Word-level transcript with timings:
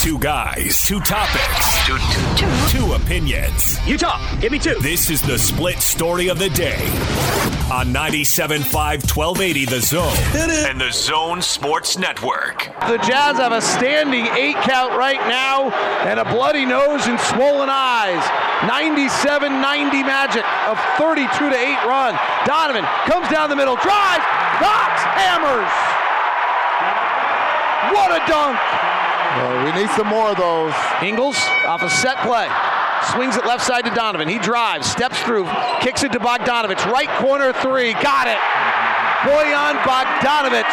Two 0.00 0.18
guys, 0.18 0.82
two 0.82 0.98
topics, 1.00 1.86
two, 1.86 1.98
two, 1.98 2.46
two. 2.46 2.78
two 2.78 2.92
opinions. 2.94 3.76
You 3.86 3.98
talk. 3.98 4.18
Give 4.40 4.50
me 4.50 4.58
two. 4.58 4.76
This 4.80 5.10
is 5.10 5.20
the 5.20 5.38
split 5.38 5.76
story 5.80 6.28
of 6.28 6.38
the 6.38 6.48
day 6.48 6.80
on 7.68 7.92
97.5 7.92 8.64
1280 8.72 9.64
The 9.66 9.80
Zone 9.82 10.16
and 10.64 10.80
The 10.80 10.90
Zone 10.90 11.42
Sports 11.42 11.98
Network. 11.98 12.72
The 12.88 12.96
Jazz 13.04 13.36
have 13.36 13.52
a 13.52 13.60
standing 13.60 14.24
eight 14.32 14.56
count 14.64 14.96
right 14.96 15.20
now 15.28 15.68
and 16.08 16.18
a 16.18 16.24
bloody 16.24 16.64
nose 16.64 17.06
and 17.06 17.20
swollen 17.20 17.68
eyes. 17.68 18.24
97 18.66 19.60
90 19.60 20.02
magic 20.02 20.48
of 20.64 20.80
32 20.96 21.28
to 21.28 21.54
8 21.54 21.84
run. 21.84 22.18
Donovan 22.46 22.84
comes 23.04 23.28
down 23.28 23.50
the 23.50 23.56
middle, 23.56 23.76
drives, 23.76 24.24
knocks, 24.64 25.02
hammers. 25.20 25.68
What 27.92 28.16
a 28.16 28.24
dunk! 28.26 28.58
We 29.38 29.72
need 29.72 29.90
some 29.90 30.08
more 30.08 30.30
of 30.30 30.36
those. 30.36 30.74
Ingles 31.02 31.38
off 31.66 31.82
a 31.82 31.90
set 31.90 32.18
play. 32.26 32.50
Swings 33.14 33.36
it 33.36 33.46
left 33.46 33.64
side 33.64 33.84
to 33.84 33.90
Donovan. 33.94 34.28
He 34.28 34.38
drives, 34.38 34.90
steps 34.90 35.22
through, 35.22 35.48
kicks 35.80 36.02
it 36.02 36.12
to 36.12 36.18
Bogdanovic. 36.18 36.84
Right 36.90 37.08
corner 37.22 37.52
three. 37.52 37.92
Got 37.94 38.26
it. 38.26 38.38
Bojan 39.22 39.78
Bogdanovic. 39.86 40.66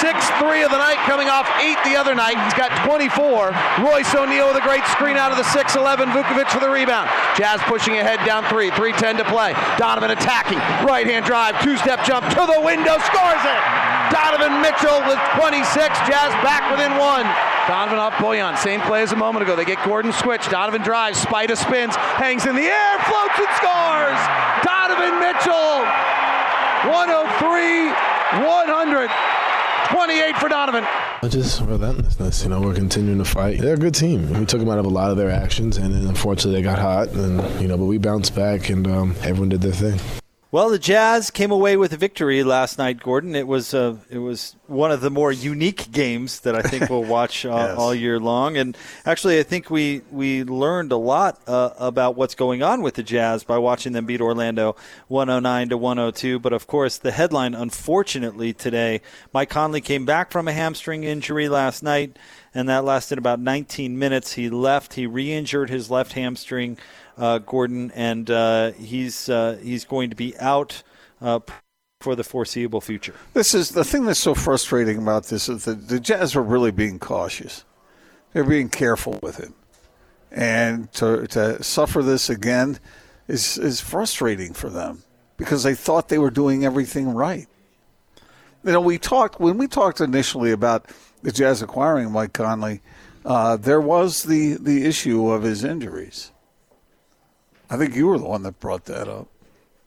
Six 0.00 0.16
three 0.40 0.62
of 0.62 0.70
the 0.70 0.78
night, 0.78 0.96
coming 1.04 1.28
off 1.28 1.50
eight 1.60 1.76
the 1.84 1.96
other 1.96 2.14
night. 2.14 2.42
He's 2.44 2.54
got 2.54 2.70
24. 2.86 3.52
Royce 3.84 4.14
O'Neale 4.14 4.48
with 4.48 4.56
a 4.56 4.64
great 4.64 4.84
screen 4.86 5.16
out 5.16 5.30
of 5.30 5.36
the 5.36 5.44
6-11. 5.44 6.12
Vucevic 6.12 6.48
for 6.48 6.60
the 6.60 6.70
rebound. 6.70 7.10
Jazz 7.36 7.60
pushing 7.66 7.98
ahead 7.98 8.24
down 8.24 8.44
three. 8.44 8.70
3-10 8.70 9.18
to 9.18 9.24
play. 9.24 9.52
Donovan 9.76 10.10
attacking. 10.10 10.58
Right 10.86 11.06
hand 11.06 11.26
drive. 11.26 11.60
Two 11.62 11.76
step 11.76 12.04
jump 12.04 12.26
to 12.30 12.46
the 12.46 12.60
window. 12.64 12.96
Scores 12.98 13.44
it. 13.44 13.83
Donovan 14.10 14.60
Mitchell 14.60 15.00
with 15.08 15.20
26. 15.36 15.72
Jazz 16.08 16.32
back 16.42 16.70
within 16.70 16.96
one. 16.98 17.24
Donovan 17.66 17.98
off 17.98 18.14
Bojan. 18.14 18.56
Same 18.58 18.80
play 18.82 19.02
as 19.02 19.12
a 19.12 19.16
moment 19.16 19.42
ago. 19.42 19.56
They 19.56 19.64
get 19.64 19.82
Gordon 19.84 20.12
switch. 20.12 20.48
Donovan 20.48 20.82
drives. 20.82 21.24
Spida 21.24 21.56
spins. 21.56 21.96
Hangs 21.96 22.46
in 22.46 22.56
the 22.56 22.68
air. 22.68 22.98
Floats 23.08 23.38
and 23.38 23.52
scores. 23.56 24.20
Donovan 24.64 25.20
Mitchell. 25.20 25.84
103 26.90 27.88
100. 28.44 29.10
28 29.88 30.36
for 30.36 30.48
Donovan. 30.48 30.84
Just 31.28 31.60
relentlessness, 31.62 32.42
you 32.42 32.50
know. 32.50 32.60
We're 32.60 32.74
continuing 32.74 33.18
to 33.18 33.24
fight. 33.24 33.60
They're 33.60 33.74
a 33.74 33.78
good 33.78 33.94
team. 33.94 34.28
We 34.38 34.44
took 34.44 34.60
them 34.60 34.68
out 34.68 34.78
of 34.78 34.84
a 34.84 34.90
lot 34.90 35.10
of 35.10 35.16
their 35.16 35.30
actions, 35.30 35.78
and 35.78 35.94
then 35.94 36.06
unfortunately 36.06 36.60
they 36.60 36.62
got 36.62 36.78
hot, 36.78 37.08
and 37.08 37.60
you 37.60 37.68
know, 37.68 37.78
but 37.78 37.84
we 37.84 37.98
bounced 37.98 38.34
back, 38.34 38.68
and 38.68 38.86
um, 38.86 39.14
everyone 39.22 39.48
did 39.48 39.62
their 39.62 39.72
thing. 39.72 39.98
Well, 40.54 40.70
the 40.70 40.78
Jazz 40.78 41.32
came 41.32 41.50
away 41.50 41.76
with 41.76 41.92
a 41.94 41.96
victory 41.96 42.44
last 42.44 42.78
night, 42.78 43.00
Gordon. 43.00 43.34
It 43.34 43.48
was 43.48 43.74
uh, 43.74 43.96
it 44.08 44.18
was 44.18 44.54
one 44.68 44.92
of 44.92 45.00
the 45.00 45.10
more 45.10 45.32
unique 45.32 45.90
games 45.90 46.38
that 46.42 46.54
I 46.54 46.62
think 46.62 46.88
we'll 46.90 47.02
watch 47.02 47.44
uh, 47.44 47.48
yes. 47.48 47.76
all 47.76 47.92
year 47.92 48.20
long. 48.20 48.56
And 48.56 48.78
actually, 49.04 49.40
I 49.40 49.42
think 49.42 49.68
we 49.68 50.02
we 50.12 50.44
learned 50.44 50.92
a 50.92 50.96
lot 50.96 51.40
uh, 51.48 51.70
about 51.76 52.14
what's 52.14 52.36
going 52.36 52.62
on 52.62 52.82
with 52.82 52.94
the 52.94 53.02
Jazz 53.02 53.42
by 53.42 53.58
watching 53.58 53.94
them 53.94 54.06
beat 54.06 54.20
Orlando 54.20 54.76
109 55.08 55.70
to 55.70 55.76
102. 55.76 56.38
But 56.38 56.52
of 56.52 56.68
course, 56.68 56.98
the 56.98 57.10
headline, 57.10 57.56
unfortunately, 57.56 58.52
today, 58.52 59.00
Mike 59.32 59.50
Conley 59.50 59.80
came 59.80 60.04
back 60.04 60.30
from 60.30 60.46
a 60.46 60.52
hamstring 60.52 61.02
injury 61.02 61.48
last 61.48 61.82
night, 61.82 62.16
and 62.54 62.68
that 62.68 62.84
lasted 62.84 63.18
about 63.18 63.40
19 63.40 63.98
minutes. 63.98 64.34
He 64.34 64.48
left. 64.48 64.94
He 64.94 65.08
re-injured 65.08 65.68
his 65.68 65.90
left 65.90 66.12
hamstring 66.12 66.78
Gordon, 67.38 67.90
and 67.92 68.30
uh, 68.30 68.72
he's 68.72 69.28
uh, 69.28 69.58
he's 69.62 69.84
going 69.84 70.10
to 70.10 70.16
be 70.16 70.36
out 70.38 70.82
uh, 71.20 71.40
for 72.00 72.14
the 72.14 72.24
foreseeable 72.24 72.80
future. 72.80 73.14
This 73.32 73.54
is 73.54 73.70
the 73.70 73.84
thing 73.84 74.04
that's 74.04 74.20
so 74.20 74.34
frustrating 74.34 74.98
about 74.98 75.26
this 75.26 75.48
is 75.48 75.64
that 75.64 75.88
the 75.88 76.00
Jazz 76.00 76.36
are 76.36 76.42
really 76.42 76.70
being 76.70 76.98
cautious. 76.98 77.64
They're 78.32 78.44
being 78.44 78.68
careful 78.68 79.18
with 79.22 79.36
him, 79.36 79.54
and 80.30 80.92
to 80.94 81.26
to 81.28 81.62
suffer 81.62 82.02
this 82.02 82.28
again 82.28 82.78
is 83.28 83.58
is 83.58 83.80
frustrating 83.80 84.52
for 84.52 84.68
them 84.68 85.04
because 85.36 85.62
they 85.62 85.74
thought 85.74 86.08
they 86.08 86.18
were 86.18 86.30
doing 86.30 86.64
everything 86.64 87.10
right. 87.14 87.46
You 88.64 88.72
know, 88.72 88.80
we 88.80 88.98
talked 88.98 89.40
when 89.40 89.58
we 89.58 89.68
talked 89.68 90.00
initially 90.00 90.50
about 90.50 90.86
the 91.22 91.32
Jazz 91.32 91.62
acquiring 91.62 92.10
Mike 92.10 92.32
Conley. 92.32 92.80
Uh, 93.24 93.56
there 93.56 93.80
was 93.80 94.24
the, 94.24 94.54
the 94.54 94.84
issue 94.84 95.30
of 95.30 95.42
his 95.42 95.64
injuries. 95.64 96.30
I 97.74 97.76
think 97.76 97.96
you 97.96 98.06
were 98.06 98.18
the 98.18 98.24
one 98.24 98.44
that 98.44 98.60
brought 98.60 98.84
that 98.84 99.08
up, 99.08 99.26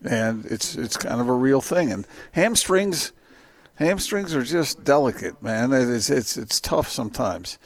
and 0.03 0.45
it's 0.45 0.75
it's 0.75 0.97
kind 0.97 1.21
of 1.21 1.29
a 1.29 1.33
real 1.33 1.61
thing. 1.61 1.89
And 1.89 2.05
hamstrings, 2.33 3.13
hamstrings 3.75 4.35
are 4.35 4.43
just 4.43 4.83
delicate, 4.83 5.41
man. 5.41 5.71
It's 5.71 6.09
it's 6.09 6.35
it's 6.35 6.59
tough 6.59 6.89
sometimes 6.89 7.57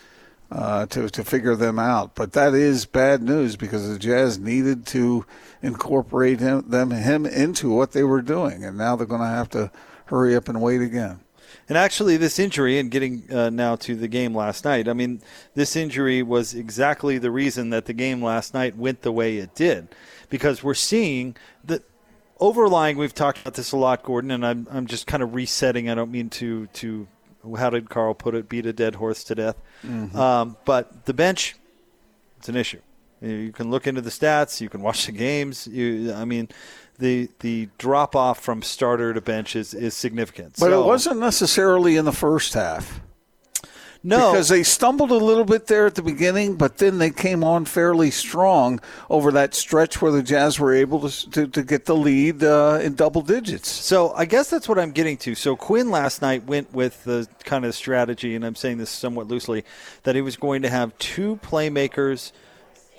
uh, 0.51 0.85
to 0.85 1.09
to 1.09 1.23
figure 1.23 1.55
them 1.55 1.79
out. 1.79 2.13
But 2.13 2.33
that 2.33 2.53
is 2.53 2.85
bad 2.85 3.23
news 3.23 3.55
because 3.55 3.89
the 3.89 3.97
Jazz 3.97 4.37
needed 4.37 4.85
to 4.87 5.25
incorporate 5.63 6.39
him 6.39 6.69
them 6.69 6.91
him 6.91 7.25
into 7.25 7.71
what 7.71 7.93
they 7.93 8.03
were 8.03 8.21
doing, 8.21 8.63
and 8.63 8.77
now 8.77 8.95
they're 8.95 9.07
going 9.07 9.21
to 9.21 9.27
have 9.27 9.49
to 9.49 9.71
hurry 10.05 10.35
up 10.35 10.49
and 10.49 10.61
wait 10.61 10.81
again. 10.81 11.21
And 11.71 11.77
actually, 11.77 12.17
this 12.17 12.37
injury, 12.37 12.79
and 12.79 12.91
getting 12.91 13.23
uh, 13.31 13.49
now 13.49 13.77
to 13.77 13.95
the 13.95 14.09
game 14.09 14.35
last 14.35 14.65
night, 14.65 14.89
I 14.89 14.93
mean, 14.93 15.21
this 15.55 15.77
injury 15.77 16.21
was 16.21 16.53
exactly 16.53 17.17
the 17.17 17.31
reason 17.31 17.69
that 17.69 17.85
the 17.85 17.93
game 17.93 18.21
last 18.21 18.53
night 18.53 18.75
went 18.75 19.03
the 19.03 19.11
way 19.13 19.37
it 19.37 19.55
did. 19.55 19.87
Because 20.29 20.61
we're 20.61 20.73
seeing 20.73 21.37
that 21.63 21.83
overlying, 22.41 22.97
we've 22.97 23.15
talked 23.15 23.39
about 23.39 23.53
this 23.53 23.71
a 23.71 23.77
lot, 23.77 24.03
Gordon, 24.03 24.31
and 24.31 24.45
I'm, 24.45 24.67
I'm 24.69 24.85
just 24.85 25.07
kind 25.07 25.23
of 25.23 25.33
resetting. 25.33 25.89
I 25.89 25.95
don't 25.95 26.11
mean 26.11 26.29
to, 26.31 26.67
to, 26.67 27.07
how 27.57 27.69
did 27.69 27.89
Carl 27.89 28.15
put 28.15 28.35
it, 28.35 28.49
beat 28.49 28.65
a 28.65 28.73
dead 28.73 28.95
horse 28.95 29.23
to 29.23 29.35
death. 29.35 29.55
Mm-hmm. 29.85 30.19
Um, 30.19 30.57
but 30.65 31.05
the 31.05 31.13
bench, 31.13 31.55
it's 32.37 32.49
an 32.49 32.57
issue. 32.57 32.81
You 33.21 33.53
can 33.53 33.71
look 33.71 33.87
into 33.87 34.01
the 34.01 34.09
stats, 34.09 34.59
you 34.59 34.67
can 34.67 34.81
watch 34.81 35.05
the 35.05 35.13
games. 35.13 35.67
You, 35.67 36.11
I 36.11 36.25
mean, 36.25 36.49
the 37.01 37.29
the 37.39 37.67
drop 37.77 38.15
off 38.15 38.39
from 38.39 38.61
starter 38.61 39.13
to 39.13 39.21
bench 39.21 39.55
is, 39.55 39.73
is 39.73 39.93
significant. 39.93 40.53
But 40.53 40.69
so, 40.69 40.81
it 40.81 40.85
wasn't 40.85 41.19
necessarily 41.19 41.97
in 41.97 42.05
the 42.05 42.13
first 42.13 42.53
half. 42.53 43.01
No, 44.03 44.31
because 44.31 44.49
they 44.49 44.63
stumbled 44.63 45.11
a 45.11 45.15
little 45.15 45.45
bit 45.45 45.67
there 45.67 45.85
at 45.85 45.93
the 45.93 46.01
beginning, 46.01 46.55
but 46.55 46.77
then 46.77 46.97
they 46.97 47.11
came 47.11 47.43
on 47.43 47.65
fairly 47.65 48.09
strong 48.09 48.79
over 49.11 49.31
that 49.33 49.53
stretch 49.53 50.01
where 50.01 50.11
the 50.11 50.23
Jazz 50.23 50.59
were 50.59 50.73
able 50.73 51.07
to 51.07 51.29
to, 51.31 51.47
to 51.47 51.63
get 51.63 51.85
the 51.85 51.95
lead 51.95 52.43
uh, 52.43 52.79
in 52.81 52.95
double 52.95 53.21
digits. 53.21 53.69
So 53.69 54.11
I 54.13 54.25
guess 54.25 54.49
that's 54.49 54.67
what 54.67 54.79
I'm 54.79 54.91
getting 54.91 55.17
to. 55.17 55.35
So 55.35 55.55
Quinn 55.55 55.91
last 55.91 56.21
night 56.21 56.45
went 56.45 56.73
with 56.73 57.03
the 57.03 57.27
kind 57.43 57.63
of 57.63 57.75
strategy, 57.75 58.35
and 58.35 58.43
I'm 58.43 58.55
saying 58.55 58.79
this 58.79 58.89
somewhat 58.89 59.27
loosely, 59.27 59.65
that 60.03 60.15
he 60.15 60.21
was 60.21 60.35
going 60.35 60.63
to 60.63 60.69
have 60.69 60.97
two 60.97 61.39
playmakers 61.43 62.31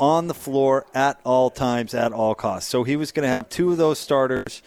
on 0.02 0.26
the 0.26 0.34
floor 0.34 0.84
at 0.94 1.20
all 1.24 1.48
times, 1.48 1.94
at 1.94 2.12
all 2.12 2.34
costs. 2.34 2.68
So 2.68 2.82
he 2.82 2.96
was 2.96 3.12
going 3.12 3.22
to 3.22 3.28
have 3.28 3.48
two 3.48 3.70
of 3.70 3.78
those 3.78 4.00
starters 4.00 4.60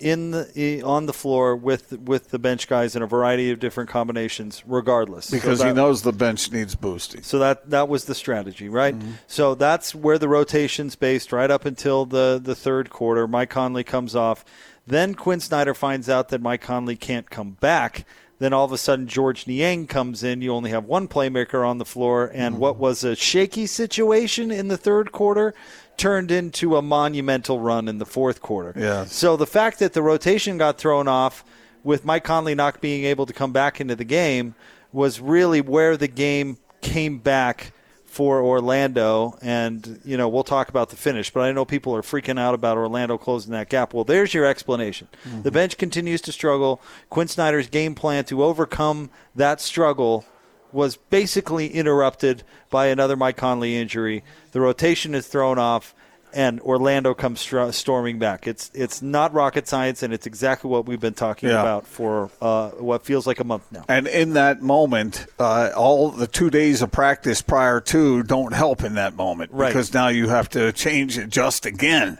in 0.00 0.30
the 0.30 0.82
on 0.82 1.04
the 1.04 1.12
floor 1.12 1.54
with 1.54 1.98
with 1.98 2.28
the 2.30 2.38
bench 2.38 2.68
guys 2.68 2.96
in 2.96 3.02
a 3.02 3.06
variety 3.06 3.50
of 3.50 3.60
different 3.60 3.90
combinations, 3.90 4.62
regardless. 4.66 5.30
Because 5.30 5.58
so 5.58 5.64
that, 5.64 5.70
he 5.70 5.76
knows 5.76 6.02
the 6.02 6.12
bench 6.12 6.50
needs 6.52 6.74
boosting. 6.74 7.22
So 7.22 7.38
that 7.38 7.68
that 7.68 7.90
was 7.90 8.06
the 8.06 8.14
strategy, 8.14 8.70
right? 8.70 8.98
Mm-hmm. 8.98 9.12
So 9.26 9.54
that's 9.54 9.94
where 9.94 10.18
the 10.18 10.28
rotation's 10.28 10.96
based, 10.96 11.32
right 11.32 11.50
up 11.50 11.66
until 11.66 12.06
the 12.06 12.40
the 12.42 12.54
third 12.54 12.88
quarter. 12.88 13.28
Mike 13.28 13.50
Conley 13.50 13.84
comes 13.84 14.16
off. 14.16 14.42
Then 14.86 15.14
Quinn 15.14 15.40
Snyder 15.40 15.74
finds 15.74 16.08
out 16.08 16.30
that 16.30 16.40
Mike 16.40 16.62
Conley 16.62 16.96
can't 16.96 17.28
come 17.28 17.50
back. 17.60 18.06
Then 18.38 18.52
all 18.52 18.64
of 18.64 18.72
a 18.72 18.78
sudden, 18.78 19.08
Georges 19.08 19.46
Niang 19.46 19.86
comes 19.86 20.22
in. 20.22 20.42
You 20.42 20.52
only 20.52 20.70
have 20.70 20.84
one 20.84 21.08
playmaker 21.08 21.66
on 21.66 21.78
the 21.78 21.84
floor, 21.84 22.30
and 22.32 22.54
mm-hmm. 22.54 22.62
what 22.62 22.76
was 22.76 23.02
a 23.02 23.16
shaky 23.16 23.66
situation 23.66 24.50
in 24.50 24.68
the 24.68 24.76
third 24.76 25.10
quarter 25.10 25.54
turned 25.96 26.30
into 26.30 26.76
a 26.76 26.82
monumental 26.82 27.58
run 27.58 27.88
in 27.88 27.98
the 27.98 28.06
fourth 28.06 28.40
quarter. 28.40 28.72
Yeah. 28.78 29.04
So 29.06 29.36
the 29.36 29.46
fact 29.46 29.80
that 29.80 29.92
the 29.92 30.02
rotation 30.02 30.56
got 30.56 30.78
thrown 30.78 31.08
off 31.08 31.44
with 31.82 32.04
Mike 32.04 32.24
Conley 32.24 32.54
not 32.54 32.80
being 32.80 33.04
able 33.04 33.26
to 33.26 33.32
come 33.32 33.52
back 33.52 33.80
into 33.80 33.96
the 33.96 34.04
game 34.04 34.54
was 34.92 35.20
really 35.20 35.60
where 35.60 35.96
the 35.96 36.08
game 36.08 36.58
came 36.80 37.18
back 37.18 37.72
for 38.18 38.42
Orlando. 38.42 39.38
And, 39.42 40.00
you 40.04 40.16
know, 40.16 40.28
we'll 40.28 40.42
talk 40.42 40.68
about 40.68 40.90
the 40.90 40.96
finish, 40.96 41.30
but 41.30 41.42
I 41.42 41.52
know 41.52 41.64
people 41.64 41.94
are 41.94 42.02
freaking 42.02 42.36
out 42.36 42.52
about 42.52 42.76
Orlando 42.76 43.16
closing 43.16 43.52
that 43.52 43.68
gap. 43.68 43.94
Well, 43.94 44.02
there's 44.02 44.34
your 44.34 44.44
explanation. 44.44 45.06
Mm-hmm. 45.22 45.42
The 45.42 45.52
bench 45.52 45.78
continues 45.78 46.20
to 46.22 46.32
struggle. 46.32 46.82
Quinn 47.10 47.28
Snyder's 47.28 47.68
game 47.68 47.94
plan 47.94 48.24
to 48.24 48.42
overcome 48.42 49.10
that 49.36 49.60
struggle 49.60 50.24
was 50.72 50.96
basically 50.96 51.68
interrupted 51.68 52.42
by 52.70 52.88
another 52.88 53.14
Mike 53.14 53.36
Conley 53.36 53.76
injury. 53.76 54.24
The 54.50 54.60
rotation 54.60 55.14
is 55.14 55.28
thrown 55.28 55.60
off 55.60 55.94
and 56.32 56.60
Orlando 56.60 57.14
comes 57.14 57.40
storming 57.70 58.18
back. 58.18 58.46
It's 58.46 58.70
it's 58.74 59.02
not 59.02 59.32
rocket 59.32 59.68
science, 59.68 60.02
and 60.02 60.12
it's 60.12 60.26
exactly 60.26 60.70
what 60.70 60.86
we've 60.86 61.00
been 61.00 61.14
talking 61.14 61.48
yeah. 61.48 61.60
about 61.60 61.86
for 61.86 62.30
uh, 62.40 62.70
what 62.70 63.04
feels 63.04 63.26
like 63.26 63.40
a 63.40 63.44
month 63.44 63.70
now. 63.70 63.84
And 63.88 64.06
in 64.06 64.34
that 64.34 64.62
moment, 64.62 65.26
uh, 65.38 65.70
all 65.76 66.10
the 66.10 66.26
two 66.26 66.50
days 66.50 66.82
of 66.82 66.90
practice 66.90 67.42
prior 67.42 67.80
to 67.82 68.22
don't 68.22 68.52
help 68.52 68.82
in 68.82 68.94
that 68.94 69.14
moment 69.14 69.52
right. 69.52 69.68
because 69.68 69.92
now 69.94 70.08
you 70.08 70.28
have 70.28 70.48
to 70.50 70.72
change 70.72 71.18
adjust 71.18 71.66
again. 71.66 72.18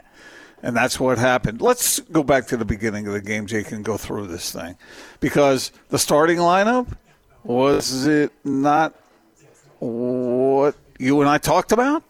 And 0.61 0.75
that's 0.75 0.99
what 0.99 1.17
happened. 1.17 1.61
Let's 1.61 1.99
go 2.01 2.21
back 2.21 2.47
to 2.47 2.57
the 2.57 2.65
beginning 2.65 3.07
of 3.07 3.13
the 3.13 3.21
game, 3.21 3.45
Jake, 3.45 3.71
and 3.71 3.83
go 3.83 3.95
through 3.95 4.27
this 4.27 4.51
thing. 4.51 4.77
Because 5.21 5.71
the 5.87 5.97
starting 5.97 6.37
lineup, 6.37 6.87
was 7.43 8.05
it 8.05 8.33
not 8.43 8.93
what 9.79 10.75
you 10.97 11.21
and 11.21 11.29
I 11.29 11.37
talked 11.37 11.71
about? 11.71 12.03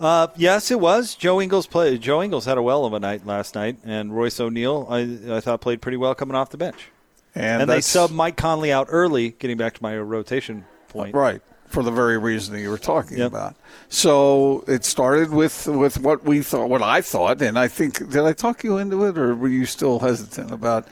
Uh, 0.00 0.28
yes, 0.36 0.70
it 0.70 0.78
was. 0.78 1.14
Joe 1.14 1.40
Ingles 1.40 1.66
played. 1.66 2.00
Joe 2.00 2.22
Ingles 2.22 2.44
had 2.44 2.56
a 2.58 2.62
well 2.62 2.84
of 2.84 2.92
a 2.92 3.00
night 3.00 3.26
last 3.26 3.54
night, 3.54 3.78
and 3.84 4.14
Royce 4.16 4.38
O'Neale, 4.38 4.86
I, 4.88 5.18
I 5.36 5.40
thought 5.40 5.60
played 5.60 5.82
pretty 5.82 5.96
well 5.96 6.14
coming 6.14 6.36
off 6.36 6.50
the 6.50 6.56
bench. 6.56 6.90
And, 7.34 7.62
And, 7.62 7.62
they 7.62 7.74
that's- 7.74 7.86
sub 7.86 8.10
Mike 8.10 8.36
Conley 8.36 8.72
out 8.72 8.86
early. 8.90 9.30
Getting 9.30 9.56
back 9.56 9.74
to 9.74 9.82
my 9.82 9.96
rotation 9.98 10.64
point, 10.88 11.14
Right. 11.14 11.42
For 11.68 11.82
the 11.82 11.90
very 11.90 12.16
reason 12.16 12.54
that 12.54 12.60
you 12.60 12.70
were 12.70 12.78
talking 12.78 13.18
Yep. 13.18 13.26
about. 13.26 13.54
So 13.90 14.64
it 14.66 14.86
started 14.86 15.30
with 15.30 15.66
with 15.66 16.00
what 16.00 16.24
we 16.24 16.40
thought, 16.40 16.70
what 16.70 16.80
I 16.80 17.02
thought, 17.02 17.42
and 17.42 17.58
I 17.58 17.68
think 17.68 17.98
did 18.10 18.22
I 18.24 18.32
talk 18.32 18.64
you 18.64 18.78
into 18.78 19.04
it, 19.04 19.18
or 19.18 19.34
were 19.34 19.48
you 19.48 19.66
still 19.66 19.98
hesitant 19.98 20.50
about 20.50 20.86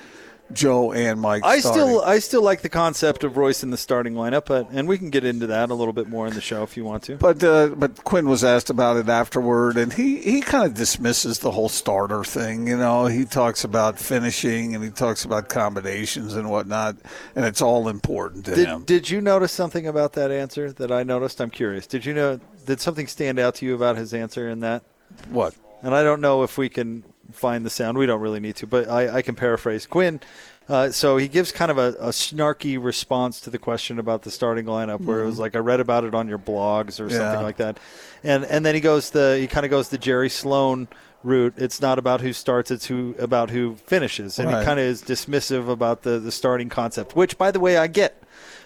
Joe 0.53 0.93
and 0.93 1.21
Mike? 1.21 1.45
I 1.45 1.59
starting? 1.59 1.83
still 1.83 2.03
I 2.03 2.19
still 2.19 2.43
like 2.43 2.63
the 2.63 2.69
concept 2.69 3.25
of 3.25 3.37
Royce 3.37 3.63
in 3.63 3.71
the 3.71 3.77
starting 3.77 4.15
lineup, 4.15 4.47
but 4.47 4.69
and 4.71 4.89
we 4.89 4.99
can 4.99 5.11
get 5.11 5.25
into 5.25 5.47
that 5.49 5.71
a 5.71 5.75
little 5.75 5.93
bit 5.93 6.09
more 6.09 6.27
in 6.27 6.35
the 6.35 6.41
show 6.41 6.63
if 6.63 6.77
you 6.77 6.85
want 6.85 7.03
to. 7.05 7.17
But 7.17 7.43
uh, 7.43 7.69
but 7.77 8.05
Quinn 8.05 8.29
was 8.29 8.45
asked 8.45 8.71
about 8.71 8.97
it 8.97 9.09
afterward, 9.09 9.77
and 9.77 9.93
he, 9.93 10.19
he 10.19 10.41
kind 10.41 10.67
of 10.67 10.75
dismisses 10.75 11.41
the 11.41 11.51
whole 11.51 11.69
starter 11.69 12.25
thing. 12.25 12.69
You 12.69 12.77
know, 12.77 13.07
he 13.07 13.25
talks 13.25 13.65
about 13.65 13.99
finishing 13.99 14.75
and 14.75 14.83
he 14.83 14.91
talks 14.91 15.25
about 15.25 15.49
combinations 15.49 16.35
and 16.35 16.51
whatnot, 16.51 16.97
and 17.35 17.45
it's 17.45 17.63
all 17.63 17.89
important 17.89 18.45
to 18.47 18.55
him. 18.55 18.79
Did, 18.81 18.87
did 18.87 19.11
you 19.11 19.21
notice 19.21 19.53
something 19.53 19.87
about 19.87 20.13
that 20.15 20.31
answer 20.31 20.73
that 20.73 20.93
I 20.93 21.03
noticed? 21.03 21.41
I'm 21.41 21.51
curious. 21.51 21.87
Did 21.87 22.05
you 22.05 22.15
know? 22.15 22.41
Did 22.65 22.81
something 22.81 23.07
stand 23.07 23.39
out 23.39 23.57
to 23.57 23.67
you 23.67 23.75
about 23.75 23.97
his 23.97 24.13
answer 24.13 24.49
in 24.49 24.61
that? 24.61 24.83
what? 25.29 25.55
And 25.83 25.95
I 25.95 26.03
don't 26.03 26.21
know 26.21 26.43
if 26.43 26.59
we 26.59 26.69
can 26.69 27.05
find 27.33 27.65
the 27.67 27.71
sound. 27.71 27.99
We 27.99 28.07
don't 28.07 28.21
really 28.21 28.41
need 28.41 28.57
to, 28.57 28.67
but 28.67 28.89
I, 28.89 29.17
I 29.19 29.23
can 29.23 29.35
paraphrase 29.35 29.87
Quinn. 29.87 30.21
Uh, 30.69 30.91
so 30.91 31.17
he 31.17 31.29
gives 31.29 31.53
kind 31.53 31.71
of 31.71 31.79
a, 31.79 31.89
a 32.01 32.09
snarky 32.09 32.83
response 32.83 33.41
to 33.41 33.51
the 33.51 33.59
question 33.59 34.01
about 34.01 34.23
the 34.23 34.31
starting 34.33 34.65
lineup, 34.67 35.01
where 35.01 35.23
it 35.23 35.27
was 35.27 35.39
like, 35.39 35.55
"I 35.55 35.61
read 35.61 35.79
about 35.79 36.03
it 36.03 36.13
on 36.15 36.27
your 36.29 36.39
blogs" 36.39 36.99
or 36.99 37.09
Yeah. 37.09 37.19
something 37.19 37.43
like 37.43 37.59
that, 37.59 37.79
and 38.25 38.45
and 38.45 38.67
then 38.67 38.75
he 38.75 38.81
goes 38.81 39.11
the 39.11 39.37
he 39.41 39.47
kind 39.47 39.65
of 39.65 39.71
goes 39.71 39.91
the 39.91 39.99
Jerry 39.99 40.29
Sloan 40.29 40.89
route. 41.23 41.55
It's 41.57 41.81
not 41.81 42.01
about 42.01 42.21
who 42.21 42.33
starts; 42.33 42.73
it's 42.73 42.87
who 42.87 43.15
about 43.21 43.51
who 43.51 43.77
finishes, 43.87 44.41
and 44.41 44.49
Right. 44.51 44.59
he 44.59 44.65
kind 44.65 44.81
of 44.81 44.87
is 44.87 45.03
dismissive 45.05 45.69
about 45.69 46.03
the 46.03 46.19
the 46.19 46.33
starting 46.33 46.69
concept, 46.69 47.15
which, 47.15 47.39
by 47.39 47.53
the 47.53 47.61
way, 47.61 47.77
I 47.77 47.87
get. 47.87 48.21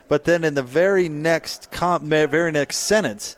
But 0.08 0.24
then 0.24 0.42
in 0.42 0.54
the 0.54 0.62
very 0.62 1.06
next 1.08 1.70
com- 1.70 2.08
very 2.08 2.50
next 2.50 2.78
sentence, 2.78 3.36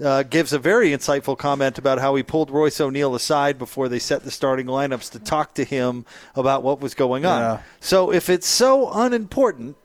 uh, 0.00 0.22
gives 0.22 0.52
a 0.52 0.58
very 0.58 0.90
insightful 0.90 1.36
comment 1.36 1.78
about 1.78 1.98
how 1.98 2.14
he 2.14 2.22
pulled 2.22 2.50
Royce 2.50 2.80
O'Neale 2.80 3.14
aside 3.14 3.58
before 3.58 3.88
they 3.88 3.98
set 3.98 4.22
the 4.22 4.30
starting 4.30 4.66
lineups 4.66 5.10
to 5.12 5.18
talk 5.18 5.54
to 5.54 5.64
him 5.64 6.04
about 6.34 6.62
what 6.62 6.80
was 6.80 6.94
going 6.94 7.26
on. 7.26 7.40
Yeah. 7.40 7.62
So 7.80 8.12
if 8.12 8.30
it's 8.30 8.46
so 8.46 8.90
unimportant, 8.92 9.76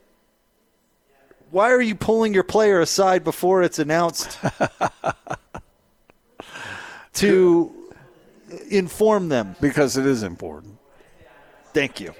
why 1.49 1.71
are 1.71 1.81
you 1.81 1.95
pulling 1.95 2.33
your 2.33 2.43
player 2.43 2.79
aside 2.81 3.23
before 3.23 3.63
it's 3.63 3.79
announced 3.79 4.39
to 7.13 7.71
inform 8.69 9.29
them? 9.29 9.55
Because 9.61 9.97
it 9.97 10.05
is 10.05 10.23
important. 10.23 10.77
Thank 11.73 11.99
you. 11.99 12.13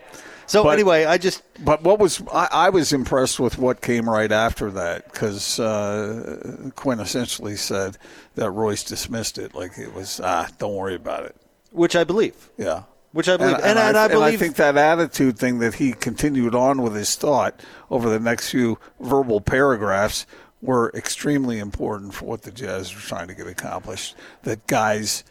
So 0.45 0.63
But- 0.63 0.73
anyway, 0.73 1.05
I 1.05 1.17
just 1.17 1.41
But 1.63 1.83
what 1.83 1.99
was 1.99 2.21
I, 2.31 2.47
I 2.51 2.69
was 2.69 2.91
impressed 2.93 3.39
with 3.39 3.57
what 3.57 3.81
came 3.81 4.09
right 4.09 4.31
after 4.31 4.69
that 4.71 5.11
because 5.11 5.59
uh, 5.59 6.69
Quinn 6.75 6.99
essentially 6.99 7.55
said 7.55 7.97
that 8.35 8.51
Royce 8.51 8.83
dismissed 8.83 9.37
it 9.37 9.55
like 9.55 9.77
it 9.77 9.93
was 9.93 10.19
ah 10.23 10.47
don't 10.59 10.75
worry 10.75 10.95
about 10.95 11.25
it 11.25 11.35
which 11.71 11.95
I 11.95 12.03
believe. 12.03 12.49
yeah 12.57 12.83
Which 13.13 13.27
I 13.29 13.37
believe. 13.37 13.55
And- 13.55 13.79
and 13.79 13.97
I 13.97 14.07
believe- 14.07 14.35
I 14.35 14.37
think 14.37 14.55
that 14.57 14.77
attitude 14.77 15.37
thing 15.39 15.59
that 15.59 15.75
he 15.75 15.93
continued 15.93 16.53
on 16.55 16.81
with 16.81 16.93
his 16.95 17.15
thought 17.15 17.59
over 17.89 18.09
the 18.09 18.19
next 18.19 18.49
few 18.49 18.77
verbal 18.99 19.41
paragraphs 19.41 20.25
were 20.61 20.91
extremely 20.95 21.59
important 21.59 22.13
for 22.13 22.25
what 22.25 22.43
the 22.43 22.51
Jazz 22.51 22.93
were 22.93 23.01
trying 23.01 23.27
to 23.27 23.33
get 23.33 23.47
accomplished. 23.47 24.15
That 24.43 24.65
guys 24.67 25.23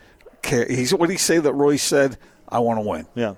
care. 0.43 0.67
He's 0.69 0.93
what 0.93 1.07
did 1.07 1.13
he 1.13 1.19
say 1.19 1.39
that 1.39 1.53
Royce 1.55 1.83
said? 1.83 2.19
I 2.49 2.59
want 2.59 2.79
to 2.83 2.87
win. 2.89 3.07
Yeah. 3.15 3.35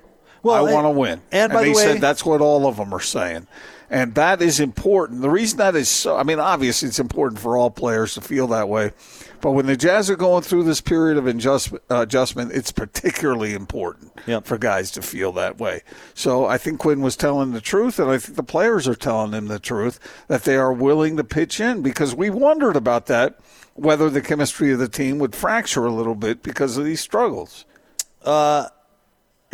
I 0.52 0.73
want 0.73 0.85
to 0.85 0.91
win. 0.91 1.23
And, 1.32 1.52
he 1.52 1.58
the 1.58 1.64
way, 1.70 1.75
said 1.75 2.00
that's 2.00 2.25
what 2.25 2.41
all 2.41 2.67
of 2.67 2.76
them 2.76 2.93
are 2.93 3.00
saying. 3.00 3.46
And 3.91 4.14
that 4.14 4.43
is 4.43 4.61
important. 4.61 5.20
The 5.20 5.31
reason 5.31 5.58
that 5.58 5.76
is 5.76 5.88
so, 5.88 6.17
I 6.17 6.23
mean, 6.23 6.41
obviously 6.41 6.88
it's 6.88 6.99
important 6.99 7.38
for 7.38 7.56
all 7.56 7.70
players 7.70 8.14
to 8.14 8.20
feel 8.20 8.46
that 8.49 8.69
way. 8.69 8.93
But 9.41 9.52
when 9.52 9.67
the 9.67 9.76
Jazz 9.76 10.08
are 10.08 10.17
going 10.17 10.43
through 10.43 10.64
this 10.64 10.81
period 10.81 11.19
of 11.19 11.26
adjustment, 11.26 11.85
uh, 11.91 12.00
adjustment 12.00 12.52
it's 12.52 12.73
particularly 12.73 13.52
important 13.52 14.11
Yep. 14.26 14.46
for 14.46 14.56
guys 14.56 14.91
to 14.93 15.02
feel 15.02 15.32
that 15.32 15.58
way. 15.58 15.82
So 16.14 16.46
I 16.46 16.56
think 16.56 16.81
Quinn 16.81 17.02
was 17.02 17.14
telling 17.14 17.52
the 17.52 17.61
truth, 17.61 17.99
and 17.99 18.11
I 18.11 18.17
think 18.17 18.37
the 18.37 18.43
players 18.43 18.88
are 18.88 18.94
telling 18.94 19.32
him 19.32 19.49
the 19.49 19.58
truth 19.58 20.00
that 20.29 20.44
they 20.44 20.56
are 20.56 20.73
willing 20.73 21.19
to 21.19 21.25
pitch 21.25 21.61
in 21.61 21.82
because 21.82 22.14
we 22.14 22.31
wondered 22.31 22.75
about 22.75 23.05
that, 23.06 23.38
whether 23.75 24.08
the 24.08 24.23
chemistry 24.23 24.73
of 24.73 24.79
the 24.79 24.88
team 24.88 25.19
would 25.19 25.35
fracture 25.35 25.85
a 25.85 25.93
little 25.93 26.14
bit 26.14 26.43
because 26.43 26.79
of 26.79 26.85
these 26.87 27.00
struggles. 27.00 27.67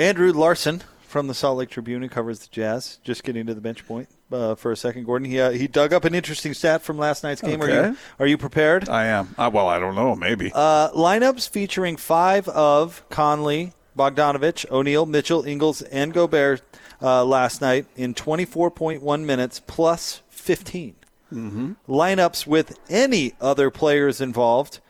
Andrew 0.00 0.32
Larsen 0.32 0.82
from 1.02 1.26
the 1.26 1.34
Salt 1.34 1.58
Lake 1.58 1.68
Tribune 1.68 2.00
who 2.00 2.08
covers 2.08 2.38
the 2.38 2.48
Jazz. 2.50 2.98
Just 3.04 3.22
getting 3.22 3.44
to 3.44 3.52
the 3.52 3.60
bench 3.60 3.86
point 3.86 4.08
uh, 4.32 4.54
for 4.54 4.72
a 4.72 4.76
second, 4.76 5.04
Gordon. 5.04 5.30
He 5.30 5.38
uh, 5.38 5.50
he 5.50 5.68
dug 5.68 5.92
up 5.92 6.06
an 6.06 6.14
interesting 6.14 6.54
stat 6.54 6.80
from 6.80 6.96
last 6.96 7.22
night's 7.22 7.42
game. 7.42 7.60
Are 7.60 7.68
you 7.68 7.96
are 8.18 8.26
you 8.26 8.38
prepared? 8.38 8.88
I 8.88 9.04
am. 9.06 9.34
Uh, 9.36 9.50
well, 9.52 9.68
I 9.68 9.78
don't 9.78 9.94
know. 9.94 10.16
Maybe. 10.16 10.52
Uh, 10.54 10.90
lineups 10.92 11.50
featuring 11.50 11.98
five 11.98 12.48
of 12.48 13.06
Conley, 13.10 13.74
Bogdanovic, 13.94 14.70
O'Neale, 14.70 15.04
Mitchell, 15.04 15.44
Ingles, 15.44 15.82
and 15.82 16.14
Gobert 16.14 16.62
uh, 17.02 17.22
last 17.22 17.60
night 17.60 17.84
in 17.94 18.14
24.1 18.14 19.24
minutes 19.24 19.60
plus 19.66 20.22
15. 20.30 20.94
Mm-hmm. 21.30 21.72
Lineups 21.86 22.46
with 22.46 22.78
any 22.88 23.34
other 23.38 23.70
players 23.70 24.22
involved, 24.22 24.80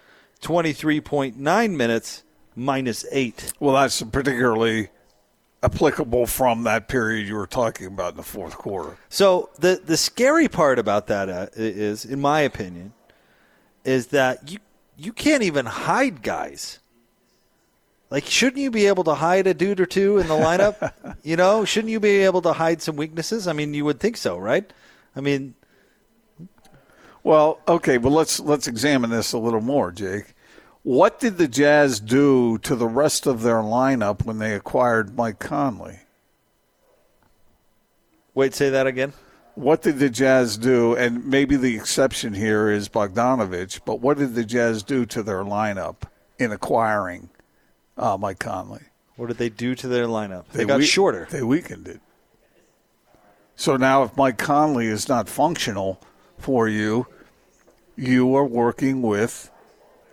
23.9 0.40 1.76
minutes 1.76 2.22
minus 2.54 3.04
eight. 3.10 3.52
Well, 3.58 3.74
that's 3.74 4.02
particularly 4.02 4.90
applicable 5.62 6.26
from 6.26 6.62
that 6.64 6.88
period 6.88 7.26
you 7.28 7.34
were 7.34 7.46
talking 7.46 7.86
about 7.86 8.12
in 8.12 8.16
the 8.16 8.22
fourth 8.22 8.56
quarter. 8.56 8.96
So 9.08 9.50
the 9.58 9.80
the 9.84 9.96
scary 9.96 10.48
part 10.48 10.78
about 10.78 11.06
that 11.08 11.28
uh, 11.28 11.46
in 11.56 12.20
my 12.20 12.40
opinion, 12.40 12.92
is 13.84 14.08
that 14.08 14.50
you 14.50 14.58
you 14.96 15.12
can't 15.12 15.42
even 15.42 15.66
hide 15.66 16.22
guys. 16.22 16.78
Like, 18.10 18.26
shouldn't 18.26 18.58
you 18.58 18.72
be 18.72 18.86
able 18.86 19.04
to 19.04 19.14
hide 19.14 19.46
a 19.46 19.54
dude 19.54 19.78
or 19.78 19.86
two 19.86 20.18
in 20.18 20.26
the 20.26 20.34
lineup? 20.34 20.92
you 21.22 21.36
know, 21.36 21.64
shouldn't 21.64 21.92
you 21.92 22.00
be 22.00 22.18
able 22.24 22.42
to 22.42 22.52
hide 22.52 22.82
some 22.82 22.96
weaknesses? 22.96 23.46
I 23.46 23.52
mean, 23.52 23.72
you 23.72 23.84
would 23.84 24.00
think 24.00 24.16
so, 24.16 24.36
right? 24.36 24.70
I 25.14 25.20
mean, 25.20 25.54
Well, 27.22 27.60
okay, 27.68 27.98
but 27.98 28.10
let's 28.10 28.40
let's 28.40 28.66
examine 28.66 29.10
this 29.10 29.32
a 29.32 29.38
little 29.38 29.60
more, 29.60 29.92
Jake. 29.92 30.34
What 30.82 31.20
did 31.20 31.36
the 31.36 31.48
Jazz 31.48 32.00
do 32.00 32.56
to 32.58 32.74
the 32.74 32.88
rest 32.88 33.26
of 33.26 33.42
their 33.42 33.56
lineup 33.62 34.24
when 34.24 34.38
they 34.38 34.54
acquired 34.54 35.16
Mike 35.16 35.38
Conley? 35.38 36.00
wait, 38.34 38.54
say 38.54 38.70
that 38.70 38.86
again. 38.86 39.12
What 39.54 39.82
did 39.82 39.98
the 39.98 40.08
Jazz 40.08 40.56
do? 40.56 40.96
And 40.96 41.26
maybe 41.26 41.56
the 41.56 41.76
exception 41.76 42.32
here 42.32 42.70
is 42.70 42.88
Bogdanovic, 42.88 43.80
but 43.84 44.00
what 44.00 44.16
did 44.16 44.34
the 44.34 44.44
Jazz 44.44 44.82
do 44.82 45.04
to 45.06 45.22
their 45.22 45.42
lineup 45.44 45.96
in 46.38 46.50
acquiring 46.50 47.28
uh, 47.98 48.16
Mike 48.16 48.38
Conley? 48.38 48.80
What 49.16 49.26
did 49.26 49.36
they 49.36 49.50
do 49.50 49.74
to 49.74 49.88
their 49.88 50.06
lineup? 50.06 50.46
They, 50.52 50.64
got 50.64 50.78
we- 50.78 50.86
shorter. 50.86 51.28
They 51.30 51.42
weakened 51.42 51.88
it. 51.88 52.00
So 53.56 53.76
now, 53.76 54.04
if 54.04 54.16
Mike 54.16 54.38
Conley 54.38 54.86
is 54.86 55.06
not 55.06 55.28
functional 55.28 56.00
for 56.38 56.66
you, 56.66 57.06
you 57.94 58.34
are 58.34 58.46
working 58.46 59.02
with 59.02 59.50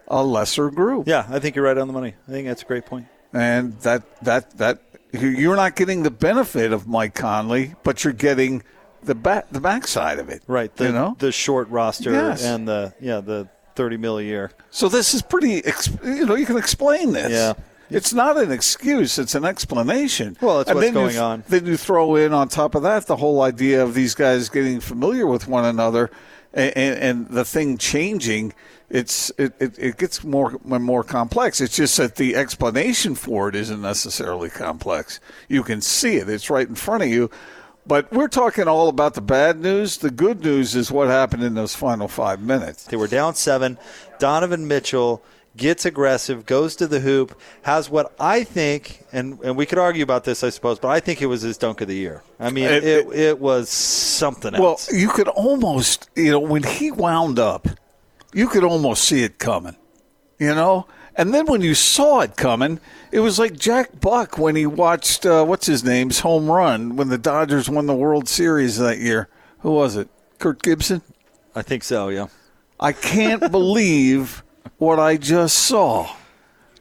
a 0.08 0.24
lesser 0.24 0.70
group, 0.70 1.08
yeah, 1.08 1.26
I 1.30 1.40
think 1.40 1.56
you're 1.56 1.66
right 1.66 1.78
on 1.78 1.88
the 1.88 1.94
money. 1.94 2.14
I 2.28 2.32
think 2.32 2.48
that's 2.48 2.62
a 2.62 2.66
great 2.66 2.86
point. 2.86 3.08
and 3.34 3.74
that 3.82 4.04
that 4.24 4.58
that 4.58 4.82
you're 5.14 5.56
not 5.56 5.76
getting 5.76 6.04
the 6.04 6.12
benefit 6.12 6.72
of 6.74 6.88
Mike 6.88 7.16
Conley, 7.16 7.76
but 7.84 8.04
you're 8.04 8.14
getting 8.14 8.64
the 9.04 9.16
back 9.16 9.50
the 9.52 9.62
backside 9.62 10.20
of 10.20 10.30
it, 10.30 10.44
Right. 10.48 10.76
The, 10.76 10.86
you 10.86 10.92
know, 10.92 11.16
the 11.20 11.32
short 11.32 11.70
roster 11.70 12.12
Yes. 12.12 12.44
and 12.44 12.68
the 12.68 12.94
yeah 13.00 13.22
the 13.22 13.48
30 13.76 13.98
mil 13.98 14.18
a 14.18 14.24
year. 14.24 14.52
So 14.72 14.90
this 14.90 15.14
is 15.14 15.22
pretty. 15.22 15.62
You 16.04 16.26
know, 16.26 16.36
you 16.36 16.46
can 16.46 16.58
explain 16.58 17.12
this. 17.14 17.32
Yeah. 17.32 17.54
It's 17.90 18.14
not 18.14 18.38
an 18.38 18.52
excuse; 18.52 19.18
it's 19.18 19.34
an 19.36 19.46
explanation. 19.46 20.36
Well, 20.42 20.58
that's 20.58 20.70
And 20.70 20.76
what's 20.78 20.88
then 20.92 20.94
you 21.04 21.08
going 21.10 21.18
on. 21.20 21.44
Then 21.48 21.66
you 21.66 21.78
throw 21.78 22.16
in 22.16 22.34
on 22.34 22.50
top 22.50 22.76
of 22.76 22.84
that 22.84 23.06
the 23.08 23.16
whole 23.16 23.42
idea 23.42 23.82
of 23.84 23.94
these 23.94 24.14
guys 24.14 24.50
getting 24.50 24.80
familiar 24.82 25.26
with 25.26 25.48
one 25.48 25.64
another, 25.64 26.10
and, 26.54 26.76
and, 26.76 27.28
the 27.30 27.46
thing 27.46 27.78
changing. 27.78 28.54
It's 28.90 29.32
it, 29.38 29.54
it, 29.60 29.78
it 29.78 29.98
gets 29.98 30.24
more 30.24 30.60
and 30.70 30.84
more 30.84 31.04
complex. 31.04 31.60
It's 31.60 31.76
just 31.76 31.98
that 31.98 32.16
the 32.16 32.36
explanation 32.36 33.16
for 33.16 33.50
it 33.50 33.56
isn't 33.56 33.82
necessarily 33.82 34.50
complex. 34.50 35.20
You 35.50 35.64
can 35.64 35.82
see 35.82 36.16
it; 36.16 36.30
it's 36.30 36.50
right 36.50 36.68
in 36.68 36.76
front 36.76 37.04
of 37.04 37.10
you. 37.10 37.30
But 37.86 38.12
we're 38.12 38.28
talking 38.28 38.68
all 38.68 38.90
about 38.90 39.14
the 39.14 39.22
bad 39.22 39.60
news. 39.62 39.98
The 39.98 40.12
good 40.12 40.44
news 40.44 40.76
is 40.76 40.92
what 40.92 41.08
happened 41.08 41.44
in 41.44 41.54
those 41.54 41.74
final 41.76 42.10
five 42.10 42.42
minutes. 42.42 42.84
They 42.84 42.98
were 42.98 43.08
down 43.08 43.36
seven. 43.36 43.78
Donovan 44.20 44.68
Mitchell 44.68 45.24
gets 45.58 45.86
aggressive, 45.86 46.46
goes 46.46 46.76
to 46.78 46.88
the 46.88 47.00
hoop, 47.00 47.40
has 47.64 47.90
what 47.90 48.14
I 48.20 48.44
think, 48.44 49.06
and, 49.12 49.40
and 49.42 49.58
we 49.58 49.66
could 49.66 49.80
argue 49.80 50.04
about 50.04 50.24
this, 50.24 50.44
I 50.44 50.50
suppose, 50.50 50.80
but 50.80 50.90
I 50.90 51.00
think 51.00 51.22
it 51.22 51.26
was 51.26 51.42
his 51.42 51.58
dunk 51.58 51.82
of 51.82 51.88
the 51.88 51.96
year. 51.96 52.24
I 52.40 52.52
mean, 52.52 52.66
it, 52.66 52.84
it, 52.84 53.08
it 53.14 53.40
was 53.40 53.70
something 53.70 54.54
else. 54.56 54.90
Well, 54.90 55.00
you 55.00 55.10
could 55.10 55.28
almost, 55.28 56.10
you 56.16 56.32
know, 56.32 56.40
when 56.40 56.64
he 56.64 56.92
wound 56.92 57.40
up, 57.40 57.68
you 58.34 58.48
could 58.48 58.64
almost 58.64 59.04
see 59.04 59.24
it 59.24 59.40
coming, 59.40 59.76
you 60.40 60.54
know? 60.54 60.88
And 61.16 61.34
then 61.34 61.48
when 61.48 61.62
you 61.62 61.74
saw 61.74 62.22
it 62.22 62.38
coming, 62.38 62.80
it 63.12 63.22
was 63.22 63.40
like 63.40 63.58
Jack 63.58 64.00
Buck 64.00 64.38
when 64.38 64.56
he 64.56 64.68
watched, 64.68 65.26
uh, 65.26 65.44
what's 65.44 65.66
his 65.66 65.84
name's 65.84 66.20
home 66.20 66.50
run 66.50 66.96
when 66.96 67.10
the 67.10 67.18
Dodgers 67.18 67.68
won 67.68 67.88
the 67.88 67.96
World 67.96 68.30
Series 68.30 68.78
that 68.78 69.00
year. 69.00 69.28
Who 69.60 69.72
was 69.72 69.96
it? 69.96 70.10
Kirk 70.38 70.62
Gibson? 70.62 71.02
I 71.56 71.64
think 71.64 71.84
so, 71.84 72.10
yeah. 72.10 72.28
I 72.80 72.92
can't 72.92 73.52
believe 73.52 74.44
what 74.78 75.00
I 75.00 75.18
just 75.18 75.58
saw. 75.58 76.16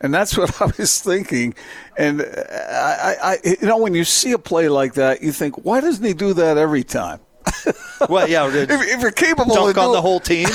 And 0.00 0.12
that's 0.12 0.37
what 0.37 0.61
I 0.62 0.66
was 0.78 1.00
thinking. 1.00 1.55
And 1.97 2.23
I, 2.23 3.16
I, 3.23 3.37
you 3.45 3.66
know, 3.66 3.78
when 3.78 3.95
you 3.95 4.05
see 4.05 4.33
a 4.33 4.38
play 4.38 4.69
like 4.69 4.95
that, 4.95 5.23
you 5.23 5.33
think, 5.33 5.64
why 5.64 5.81
doesn't 5.81 6.05
he 6.05 6.14
do 6.14 6.35
that 6.35 6.59
every 6.59 6.85
time? 6.85 7.21
well, 8.09 8.28
yeah. 8.28 8.49
if, 8.49 8.71
if, 8.71 9.00
you're 9.00 9.11
capable 9.11 9.55
dunk 9.55 9.78
on 9.78 9.93
the 9.93 10.02
whole 10.02 10.21
team. 10.21 10.49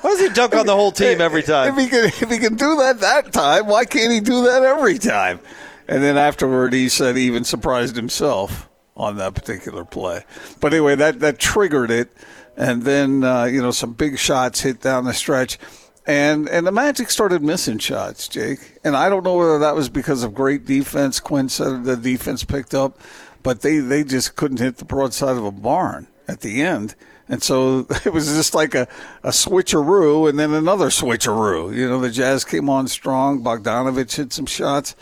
why 0.00 0.10
does 0.10 0.20
he 0.20 0.28
dunk 0.28 0.54
on 0.54 0.66
the 0.66 0.74
whole 0.74 0.92
team 0.92 1.20
every 1.20 1.42
time? 1.42 1.72
If 1.72 1.78
he 1.78 1.88
can, 1.88 2.04
if 2.06 2.30
he 2.30 2.38
can 2.38 2.56
do 2.56 2.76
that 2.76 3.00
that 3.00 3.32
time, 3.32 3.66
why 3.66 3.84
can't 3.84 4.12
he 4.12 4.20
do 4.20 4.44
that 4.44 4.62
every 4.62 4.98
time? 4.98 5.40
And 5.88 6.02
then 6.02 6.18
afterward, 6.18 6.72
he 6.72 6.88
said 6.88 7.16
he 7.16 7.22
even 7.24 7.44
surprised 7.44 7.94
himself 7.94 8.68
on 8.96 9.16
that 9.16 9.34
particular 9.34 9.84
play. 9.84 10.24
But 10.60 10.72
anyway, 10.72 10.96
that 10.96 11.20
that 11.20 11.38
triggered 11.38 11.90
it, 11.90 12.12
and 12.56 12.82
then 12.82 13.22
uh, 13.22 13.44
you 13.44 13.62
know 13.62 13.70
some 13.70 13.92
big 13.92 14.18
shots 14.18 14.60
hit 14.60 14.80
down 14.80 15.04
the 15.04 15.14
stretch. 15.14 15.58
And 16.06 16.48
and 16.48 16.66
the 16.66 16.72
Magic 16.72 17.10
started 17.10 17.42
missing 17.42 17.78
shots, 17.78 18.28
Jake. 18.28 18.78
And 18.84 18.96
I 18.96 19.08
don't 19.08 19.24
know 19.24 19.34
whether 19.34 19.58
that 19.58 19.74
was 19.74 19.88
because 19.88 20.22
of 20.22 20.34
great 20.34 20.64
defense. 20.64 21.18
Quinn 21.18 21.48
said 21.48 21.84
the 21.84 21.96
defense 21.96 22.44
picked 22.44 22.74
up, 22.74 22.98
but 23.42 23.62
they, 23.62 23.78
they 23.78 24.04
just 24.04 24.36
couldn't 24.36 24.60
hit 24.60 24.76
the 24.76 24.84
broadside 24.84 25.36
of 25.36 25.44
a 25.44 25.50
barn 25.50 26.06
at 26.28 26.40
the 26.40 26.62
end. 26.62 26.94
And 27.28 27.42
so 27.42 27.86
it 28.04 28.12
was 28.12 28.26
just 28.26 28.54
like 28.54 28.74
a, 28.74 28.86
a 29.24 29.30
switcheroo 29.30 30.28
and 30.28 30.38
then 30.38 30.52
another 30.52 30.88
switcheroo. 30.88 31.74
You 31.74 31.88
know, 31.88 32.00
the 32.00 32.10
Jazz 32.10 32.44
came 32.44 32.70
on 32.70 32.86
strong. 32.86 33.42
Bogdanovic 33.42 34.14
hit 34.14 34.32
some 34.32 34.46
shots 34.46 34.94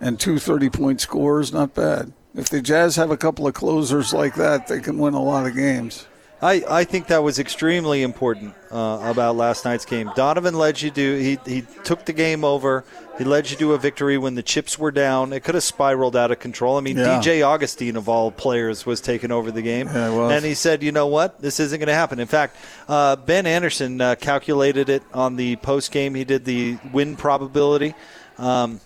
and 0.00 0.18
two 0.18 0.38
30 0.38 0.70
point 0.70 1.00
scores. 1.02 1.52
Not 1.52 1.74
bad. 1.74 2.12
If 2.34 2.48
the 2.48 2.60
Jazz 2.60 2.96
have 2.96 3.10
a 3.10 3.16
couple 3.16 3.46
of 3.46 3.54
closers 3.54 4.12
like 4.12 4.34
that, 4.36 4.68
they 4.68 4.80
can 4.80 4.98
win 4.98 5.14
a 5.14 5.22
lot 5.22 5.46
of 5.46 5.54
games. 5.54 6.06
I, 6.42 6.62
I 6.68 6.84
think 6.84 7.06
that 7.06 7.22
was 7.22 7.38
extremely 7.38 8.02
important 8.02 8.54
uh, 8.70 9.00
about 9.02 9.36
last 9.36 9.64
night's 9.64 9.86
game. 9.86 10.10
Donovan 10.14 10.54
led 10.54 10.82
you 10.82 10.90
to 10.90 11.16
he 11.18 11.38
he 11.46 11.62
took 11.82 12.04
the 12.04 12.12
game 12.12 12.44
over. 12.44 12.84
He 13.16 13.24
led 13.24 13.50
you 13.50 13.56
to 13.56 13.72
a 13.72 13.78
victory 13.78 14.18
when 14.18 14.34
the 14.34 14.42
chips 14.42 14.78
were 14.78 14.90
down. 14.90 15.32
It 15.32 15.40
could 15.40 15.54
have 15.54 15.64
spiraled 15.64 16.14
out 16.14 16.30
of 16.30 16.38
control. 16.38 16.76
I 16.76 16.82
mean, 16.82 16.98
yeah. 16.98 17.18
DJ 17.18 17.42
Augustin 17.42 17.96
of 17.96 18.10
all 18.10 18.30
players 18.30 18.84
was 18.84 19.00
taking 19.00 19.32
over 19.32 19.50
the 19.50 19.62
game, 19.62 19.86
yeah, 19.86 20.30
and 20.30 20.44
he 20.44 20.52
said, 20.52 20.82
"You 20.82 20.92
know 20.92 21.06
what? 21.06 21.40
This 21.40 21.58
isn't 21.58 21.78
going 21.78 21.88
to 21.88 21.94
happen." 21.94 22.20
In 22.20 22.26
fact, 22.26 22.56
uh, 22.86 23.16
Ben 23.16 23.46
Anderson 23.46 24.00
uh, 24.02 24.14
calculated 24.16 24.90
it 24.90 25.02
on 25.14 25.36
the 25.36 25.56
post 25.56 25.90
game. 25.90 26.14
He 26.14 26.24
did 26.24 26.44
the 26.44 26.76
win 26.92 27.16
probability. 27.16 27.94
Um, 28.36 28.80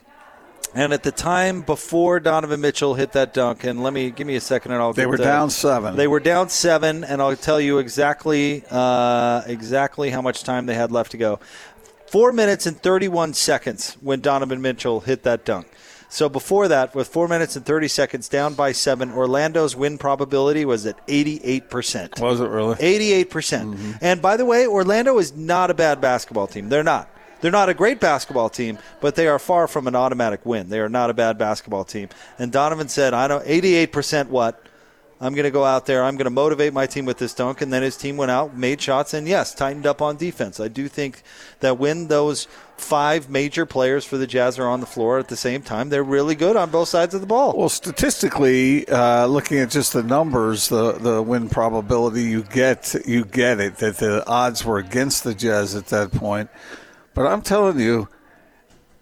and 0.75 0.93
at 0.93 1.03
the 1.03 1.12
time 1.12 1.62
before 1.62 2.21
Donovan 2.21 2.61
Mitchell 2.61 2.95
hit 2.95 3.12
that 3.12 3.35
dunk, 3.35 3.65
and 3.65 3.83
let 3.83 3.93
me 3.93 4.11
give 4.11 4.27
me 4.27 4.37
a 4.37 4.41
second, 4.41 4.73
and 4.73 4.81
I'll. 4.81 4.93
They 4.93 5.07
were 5.07 5.17
the, 5.17 5.25
down 5.25 5.50
seven. 5.50 5.97
They 5.97 6.09
were 6.09 6.21
down 6.21 6.49
seven, 6.49 7.05
and 7.05 7.21
I'll 7.21 7.37
tell 7.37 7.61
you 7.61 7.79
exactly 7.79 8.65
uh, 8.71 9.43
exactly 9.47 10.11
how 10.11 10.23
much 10.23 10.45
time 10.45 10.67
they 10.67 10.75
had 10.75 10.93
left 10.93 11.11
to 11.12 11.17
go. 11.17 11.41
Four 12.07 12.33
minutes 12.33 12.67
and 12.67 12.81
thirty-one 12.81 13.35
seconds 13.35 13.97
when 14.00 14.21
Donovan 14.21 14.61
Mitchell 14.61 15.00
hit 15.00 15.23
that 15.25 15.45
dunk. 15.45 15.69
So 16.09 16.29
before 16.29 16.67
that, 16.67 16.93
with 16.93 17.07
four 17.07 17.29
minutes 17.29 17.55
and 17.55 17.65
thirty 17.65 17.87
seconds 17.87 18.29
down 18.29 18.55
by 18.55 18.73
seven, 18.73 19.12
Orlando's 19.12 19.77
win 19.77 19.97
probability 19.97 20.65
was 20.65 20.85
at 20.87 20.99
eighty-eight 21.07 21.71
percent. 21.71 22.19
Was 22.19 22.41
it 22.41 22.49
really? 22.49 22.77
Eighty-eight 22.81 23.31
percent. 23.31 23.71
Mm-hmm. 23.77 23.93
And 24.00 24.21
by 24.21 24.37
the 24.37 24.45
way, 24.45 24.67
Orlando 24.67 25.19
is 25.19 25.37
not 25.37 25.71
a 25.71 25.75
bad 25.75 26.00
basketball 26.00 26.49
team. 26.49 26.69
They're 26.69 26.83
not. 26.83 27.09
They're 27.40 27.50
not 27.50 27.68
a 27.68 27.75
great 27.75 28.00
basketball 28.00 28.49
team, 28.49 28.78
but 29.00 29.14
they 29.14 29.26
are 29.26 29.38
far 29.38 29.66
from 29.66 29.87
an 29.87 29.97
automatic 29.97 30.44
win. 30.44 30.68
They 30.68 30.80
are 30.80 30.88
not 30.88 31.11
a 31.11 31.14
bad 31.14 31.38
basketball 31.38 31.85
team. 31.85 32.09
And 32.38 32.52
Donovan 32.52 32.88
said, 32.88 33.14
"I 33.14 33.26
know 33.26 33.40
88% 33.44 34.28
what." 34.28 34.62
I'm 35.23 35.35
going 35.35 35.44
to 35.44 35.50
go 35.50 35.64
out 35.64 35.85
there. 35.85 36.02
I'm 36.02 36.16
going 36.16 36.25
to 36.25 36.30
motivate 36.30 36.73
my 36.73 36.87
team 36.87 37.04
with 37.04 37.18
this 37.18 37.35
dunk. 37.35 37.61
And 37.61 37.70
then 37.70 37.82
his 37.82 37.97
team 37.97 38.16
went 38.16 38.30
out, 38.30 38.56
made 38.56 38.80
shots, 38.80 39.12
and 39.12 39.28
yes, 39.28 39.54
tightened 39.54 39.87
up 39.87 40.00
on 40.00 40.16
defense. 40.16 40.59
I 40.59 40.68
do 40.68 40.88
think 40.88 41.23
that 41.61 41.78
when 41.78 42.09
those 42.09 42.49
five 42.78 43.28
major 43.28 43.66
players 43.66 44.06
for 44.06 44.16
the 44.16 44.26
Jazz 44.26 44.59
are 44.59 44.66
on 44.66 44.80
the 44.80 44.87
floor 44.87 45.18
at 45.18 45.28
the 45.28 45.37
same 45.37 45.61
time, 45.61 45.90
they're 45.90 46.02
really 46.02 46.35
good 46.35 46.56
on 46.56 46.70
both 46.70 46.88
sides 46.88 47.14
of 47.14 47.20
the 47.20 47.26
ball. 47.26 47.54
Well, 47.54 47.68
statistically, 47.68 48.88
uh, 48.88 49.26
looking 49.26 49.59
at 49.59 49.68
just 49.68 49.92
the 49.92 50.02
numbers, 50.02 50.70
the 50.70 50.92
the 50.92 51.20
win 51.20 51.50
probability 51.50 52.23
you 52.23 52.42
get, 52.42 52.94
you 53.06 53.26
get 53.26 53.61
it 53.61 53.76
that 53.76 53.99
the 53.99 54.26
odds 54.26 54.64
were 54.64 54.78
against 54.78 55.25
the 55.25 55.35
Jazz 55.35 55.75
at 55.75 55.88
that 55.88 56.12
point. 56.12 56.49
But 57.14 57.26
I'm 57.26 57.43
telling 57.43 57.79
you, 57.79 58.09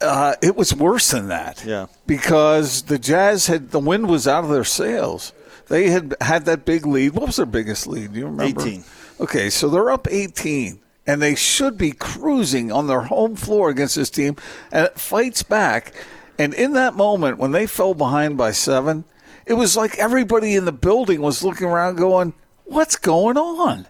uh, 0.00 0.35
it 0.43 0.57
was 0.57 0.75
worse 0.75 1.11
than 1.11 1.29
that. 1.29 1.65
Yeah. 1.65 1.87
Because 2.07 2.83
the 2.83 2.99
Jazz 2.99 3.47
had 3.47 3.71
the 3.71 3.79
wind 3.79 4.09
was 4.09 4.29
out 4.29 4.45
of 4.45 4.50
their 4.50 4.65
sails. 4.65 5.33
They 5.69 5.91
had 5.91 6.15
had 6.21 6.47
that 6.47 6.65
big 6.65 6.87
lead. 6.87 7.12
What 7.12 7.27
was 7.27 7.37
their 7.37 7.47
biggest 7.47 7.87
lead? 7.87 8.12
Do 8.12 8.21
you 8.21 8.27
remember? 8.27 8.62
18. 8.62 8.85
Okay, 9.21 9.50
so 9.50 9.69
they're 9.69 9.91
up 9.91 10.07
18, 10.09 10.79
and 11.07 11.21
they 11.21 11.35
should 11.35 11.77
be 11.77 11.91
cruising 11.93 12.71
on 12.73 12.87
their 12.87 13.03
home 13.03 13.37
floor 13.37 13.69
against 13.69 13.97
this 13.97 14.11
team, 14.11 14.37
and 14.71 14.87
it 14.87 14.99
fights 14.99 15.43
back. 15.43 15.93
And 16.38 16.55
in 16.55 16.73
that 16.75 16.95
moment, 16.95 17.38
when 17.38 17.50
they 17.50 17.67
fell 17.67 17.95
behind 17.95 18.38
by 18.38 18.53
seven, 18.53 19.05
it 19.45 19.55
was 19.55 19.77
like 19.77 19.99
everybody 19.99 20.55
in 20.55 20.65
the 20.65 20.73
building 20.73 21.21
was 21.21 21.43
looking 21.43 21.67
around, 21.67 21.97
going, 21.97 22.33
"What's 22.65 22.97
going 22.97 23.37
on?" 23.37 23.88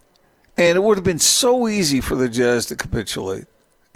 And 0.57 0.77
it 0.77 0.83
would 0.83 0.97
have 0.97 1.05
been 1.05 1.19
so 1.19 1.69
easy 1.69 2.01
for 2.01 2.17
the 2.17 2.29
Jazz 2.29 2.67
to 2.67 2.77
capitulate 2.77 3.47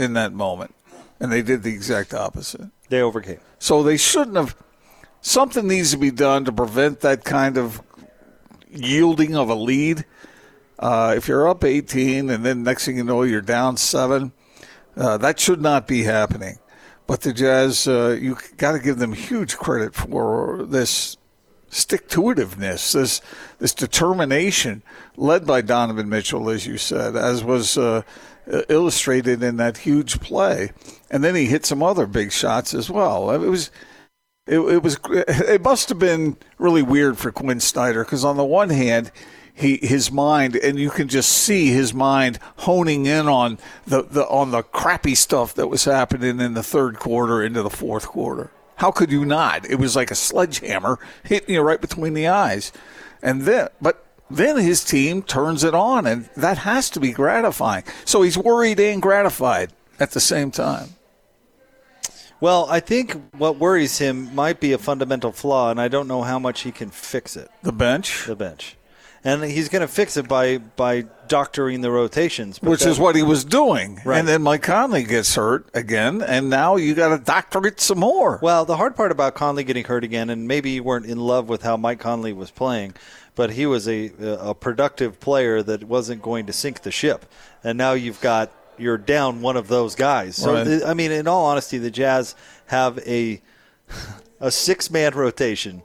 in 0.03 0.15
that 0.15 0.33
moment, 0.33 0.75
and 1.21 1.31
they 1.31 1.43
did 1.43 1.63
the 1.63 1.73
exact 1.73 2.13
opposite. 2.15 2.69
They 2.89 3.01
overcame. 3.01 3.41
So 3.59 3.83
they 3.83 3.97
shouldn't 3.97 4.37
have. 4.37 4.57
Something 5.21 5.69
needs 5.69 5.93
to 5.93 5.97
be 5.97 6.11
done 6.11 6.45
to 6.47 6.53
prevent 6.53 7.01
that 7.01 7.25
kind 7.25 7.57
of 7.57 7.81
yielding 8.71 9.37
of 9.37 9.49
a 9.49 9.55
lead. 9.55 10.05
Uh, 10.79 11.15
if 11.17 11.29
you're 11.29 11.49
up 11.49 11.63
18 11.63 12.29
and 12.29 12.45
then 12.45 12.65
next 12.65 12.87
thing 12.87 12.97
you 12.97 13.05
know 13.05 13.23
you're 13.23 13.41
down 13.41 13.77
seven, 13.77 14.33
uh, 14.97 15.17
that 15.19 15.39
should 15.39 15.61
not 15.61 15.87
be 15.87 16.03
happening. 16.03 16.59
But 17.07 17.21
the 17.21 17.33
Jazz, 17.33 17.87
uh, 17.87 18.19
you 18.21 18.37
got 18.57 18.73
to 18.73 18.79
give 18.79 18.99
them 18.99 19.13
huge 19.13 19.57
credit 19.57 19.95
for 19.95 20.65
this 20.69 21.17
stick 21.69 22.09
to 22.09 22.21
itiveness, 22.23 22.93
this 22.93 23.21
this 23.59 23.75
determination, 23.75 24.83
led 25.17 25.47
by 25.47 25.63
Donovan 25.63 26.09
Mitchell, 26.09 26.49
as 26.51 26.67
you 26.67 26.79
said, 26.79 27.17
as 27.17 27.43
was 27.43 27.77
uh, 27.77 27.83
uh, 27.91 28.03
Uh, 28.51 28.63
illustrated 28.69 29.41
in 29.41 29.57
that 29.57 29.79
huge 29.79 30.19
play. 30.21 30.73
And 31.11 31.23
then 31.23 31.37
he 31.37 31.47
hit 31.47 31.65
some 31.65 31.81
other 31.81 32.09
big 32.09 32.33
shots 32.33 32.75
as 32.75 32.91
well. 32.91 33.31
It 33.31 33.39
was. 33.39 33.71
It, 34.49 34.59
it 34.59 34.83
was. 34.83 34.99
It 35.09 35.63
must 35.63 35.89
have 35.91 36.01
been 36.01 36.37
really 36.59 36.83
weird 36.83 37.19
for 37.19 37.31
Quinn 37.31 37.61
Snyder 37.61 38.03
because 38.03 38.25
on 38.25 38.37
the 38.37 38.45
one 38.45 38.71
hand, 38.71 39.13
he 39.55 39.77
his 39.77 40.11
mind 40.11 40.57
and 40.57 40.77
you 40.77 40.91
can 40.91 41.07
just 41.07 41.31
see 41.31 41.69
his 41.69 41.95
mind 41.95 42.41
honing 42.57 43.07
in 43.07 43.29
on 43.29 43.59
the, 43.87 44.03
the 44.03 44.27
on 44.27 44.51
the 44.51 44.63
crappy 44.63 45.15
stuff 45.15 45.55
that 45.55 45.69
was 45.69 45.85
happening 45.85 46.41
in 46.41 46.55
the 46.55 46.63
third 46.65 46.99
quarter 46.99 47.43
into 47.43 47.63
the 47.63 47.71
fourth 47.71 48.09
quarter. 48.09 48.51
How 48.77 48.91
could 48.91 49.13
you 49.13 49.25
not? 49.25 49.71
It 49.71 49.77
was 49.77 49.95
like 49.95 50.11
a 50.11 50.17
sledgehammer 50.17 50.99
hitting 51.23 51.55
you 51.55 51.61
right 51.61 51.81
between 51.81 52.15
the 52.15 52.27
eyes. 52.27 52.73
And 53.23 53.43
then 53.43 53.69
but 53.81 54.05
then 54.37 54.57
his 54.57 54.85
team 54.85 55.23
turns 55.23 55.65
it 55.65 55.75
on, 55.75 56.07
and 56.07 56.29
that 56.37 56.59
has 56.59 56.91
to 56.91 57.01
be 57.01 57.13
gratifying. 57.13 57.85
So 58.05 58.23
he's 58.23 58.39
worried 58.39 58.81
and 58.81 59.01
gratified 59.01 59.73
at 59.99 60.13
the 60.13 60.21
same 60.21 60.51
time. 60.51 60.91
Well, 62.41 62.67
I 62.69 62.81
think 62.81 63.17
what 63.39 63.59
worries 63.59 63.99
him 63.99 64.35
might 64.35 64.59
be 64.59 64.73
a 64.73 64.79
fundamental 64.79 65.31
flaw, 65.31 65.71
and 65.71 65.81
I 65.81 65.87
don't 65.87 66.09
know 66.09 66.23
how 66.23 66.41
much 66.41 66.63
he 66.63 66.73
can 66.73 66.91
fix 66.91 67.37
it. 67.37 67.49
The 67.63 67.73
bench? 67.73 68.27
The 68.27 68.35
bench. 68.35 68.77
And 69.25 69.45
he's 69.45 69.69
going 69.69 69.83
to 69.83 69.89
fix 69.89 70.17
it 70.17 70.27
by, 70.27 70.59
by 70.59 71.03
doctoring 71.29 71.81
the 71.81 71.93
rotations. 71.93 72.61
Which 72.61 72.85
is 72.85 72.99
what 72.99 73.15
he 73.15 73.23
was 73.23 73.45
doing. 73.45 74.01
Right. 74.05 74.19
And 74.19 74.27
then 74.27 74.43
Mike 74.43 74.63
Conley 74.63 75.05
gets 75.05 75.37
hurt 75.37 75.69
again, 75.75 76.23
and 76.23 76.51
now 76.51 76.75
you 76.75 76.95
got 76.95 77.17
to 77.17 77.25
doctor 77.25 77.65
it 77.67 77.81
some 77.81 78.01
more. 78.01 78.41
Well, 78.43 78.65
the 78.65 78.77
hard 78.77 78.97
part 78.97 79.13
about 79.13 79.35
Conley 79.35 79.63
getting 79.63 79.85
hurt 79.85 80.03
again, 80.03 80.29
and 80.29 80.49
maybe 80.49 80.71
you 80.71 80.83
weren't 80.83 81.07
in 81.07 81.19
love 81.19 81.49
with 81.49 81.63
how 81.63 81.77
Mike 81.77 82.01
Conley 82.01 82.33
was 82.33 82.51
playing– 82.51 82.95
but 83.35 83.53
he 83.53 83.67
was 83.67 83.89
a, 83.89 84.13
a 84.21 84.55
productive 84.55 85.21
player 85.21 85.63
that 85.63 85.85
wasn't 85.85 86.23
going 86.23 86.47
to 86.47 86.53
sink 86.53 86.83
the 86.83 86.91
ship. 86.91 87.27
And 87.65 87.79
now 87.79 87.93
you've 87.93 88.21
got 88.21 88.51
you're 88.79 88.99
down 88.99 89.43
one 89.43 89.57
of 89.57 89.69
those 89.69 89.95
guys. 89.95 90.37
So 90.37 90.55
right. 90.55 90.65
the, 90.65 90.87
I 90.87 90.95
mean, 90.95 91.13
in 91.13 91.29
all 91.29 91.47
honesty, 91.47 91.79
the 91.79 91.91
Jazz 91.91 92.35
have 92.67 92.99
a 93.01 93.41
a 94.41 94.51
six 94.51 94.91
man 94.91 95.15
rotation 95.15 95.83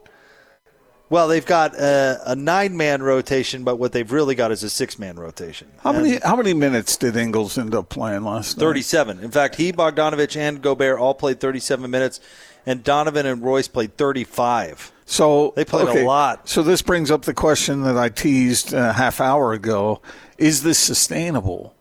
Well, 1.09 1.29
they've 1.29 1.45
got 1.45 1.73
a, 1.75 2.19
a 2.25 2.35
nine-man 2.35 3.01
rotation, 3.01 3.63
but 3.63 3.77
what 3.77 3.93
they've 3.93 4.11
really 4.11 4.35
got 4.35 4.51
is 4.51 4.63
a 4.63 4.69
six-man 4.69 5.17
rotation. 5.17 5.69
How 5.79 5.93
And 5.93 6.03
many 6.03 6.19
how 6.21 6.35
many 6.35 6.53
minutes 6.53 6.97
did 6.97 7.15
Ingles 7.15 7.57
end 7.57 7.73
up 7.73 7.87
playing 7.87 8.23
last 8.23 8.57
night? 8.57 8.63
37. 8.63 9.19
In 9.23 9.31
fact, 9.31 9.55
he, 9.55 9.71
Bogdanovic, 9.71 10.35
and 10.35 10.61
Gobert 10.61 10.99
all 10.99 11.13
played 11.13 11.39
37 11.39 11.89
minutes, 11.89 12.19
and 12.65 12.83
Donovan 12.83 13.25
and 13.25 13.41
Royce 13.41 13.69
played 13.69 13.95
35. 13.95 14.91
So 15.05 15.53
They 15.55 15.63
played 15.63 15.87
a 15.87 16.05
lot. 16.05 16.49
So 16.49 16.61
this 16.61 16.81
brings 16.81 17.09
up 17.09 17.21
the 17.21 17.33
question 17.33 17.83
that 17.83 17.97
I 17.97 18.09
teased 18.09 18.73
a 18.73 18.91
half 18.91 19.21
hour 19.21 19.53
ago: 19.53 20.01
Is 20.37 20.63
this 20.63 20.77
sustainable? 20.77 21.73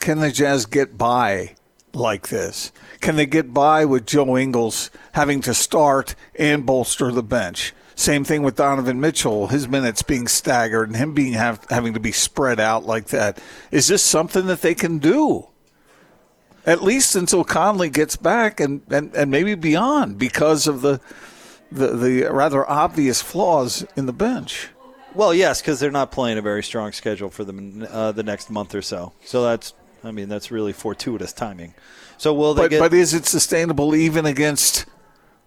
Can 0.00 0.18
the 0.18 0.32
Jazz 0.32 0.66
get 0.66 0.98
by 0.98 1.54
like 1.94 2.28
this? 2.28 2.72
Can 3.00 3.14
they 3.14 3.26
get 3.26 3.54
by 3.54 3.84
with 3.84 4.06
Joe 4.06 4.36
Ingles 4.36 4.90
having 5.12 5.40
to 5.42 5.54
start 5.54 6.16
and 6.34 6.66
bolster 6.66 7.12
the 7.12 7.22
bench? 7.22 7.72
Same 7.98 8.22
thing 8.22 8.44
with 8.44 8.54
Donovan 8.54 9.00
Mitchell, 9.00 9.48
his 9.48 9.66
minutes 9.66 10.04
being 10.04 10.28
staggered 10.28 10.86
and 10.86 10.96
him 10.96 11.14
being 11.14 11.32
have, 11.32 11.66
having 11.68 11.94
to 11.94 12.00
be 12.00 12.12
spread 12.12 12.60
out 12.60 12.86
like 12.86 13.08
that. 13.08 13.42
Is 13.72 13.88
this 13.88 14.04
something 14.04 14.46
that 14.46 14.62
they 14.62 14.76
can 14.76 14.98
do? 14.98 15.48
At 16.64 16.80
least 16.80 17.16
until 17.16 17.42
Conley 17.42 17.90
gets 17.90 18.14
back 18.14 18.60
and, 18.60 18.82
and, 18.88 19.12
and 19.16 19.32
maybe 19.32 19.56
beyond 19.56 20.16
because 20.16 20.68
of 20.68 20.80
the, 20.80 21.00
the 21.72 21.88
the 21.88 22.32
rather 22.32 22.70
obvious 22.70 23.20
flaws 23.20 23.84
in 23.96 24.06
the 24.06 24.12
bench. 24.12 24.68
Well, 25.12 25.34
yes, 25.34 25.60
because 25.60 25.80
they're 25.80 25.90
not 25.90 26.12
playing 26.12 26.38
a 26.38 26.42
very 26.42 26.62
strong 26.62 26.92
schedule 26.92 27.30
for 27.30 27.42
them 27.42 27.84
uh, 27.90 28.12
the 28.12 28.22
next 28.22 28.48
month 28.48 28.76
or 28.76 28.82
so. 28.82 29.12
So 29.24 29.42
that's, 29.42 29.74
I 30.04 30.12
mean, 30.12 30.28
that's 30.28 30.52
really 30.52 30.72
fortuitous 30.72 31.32
timing. 31.32 31.74
So 32.16 32.32
will 32.32 32.54
they 32.54 32.62
But 32.62 32.70
get? 32.70 32.78
but 32.78 32.94
is 32.94 33.12
it 33.12 33.26
sustainable 33.26 33.96
even 33.96 34.24
against 34.24 34.86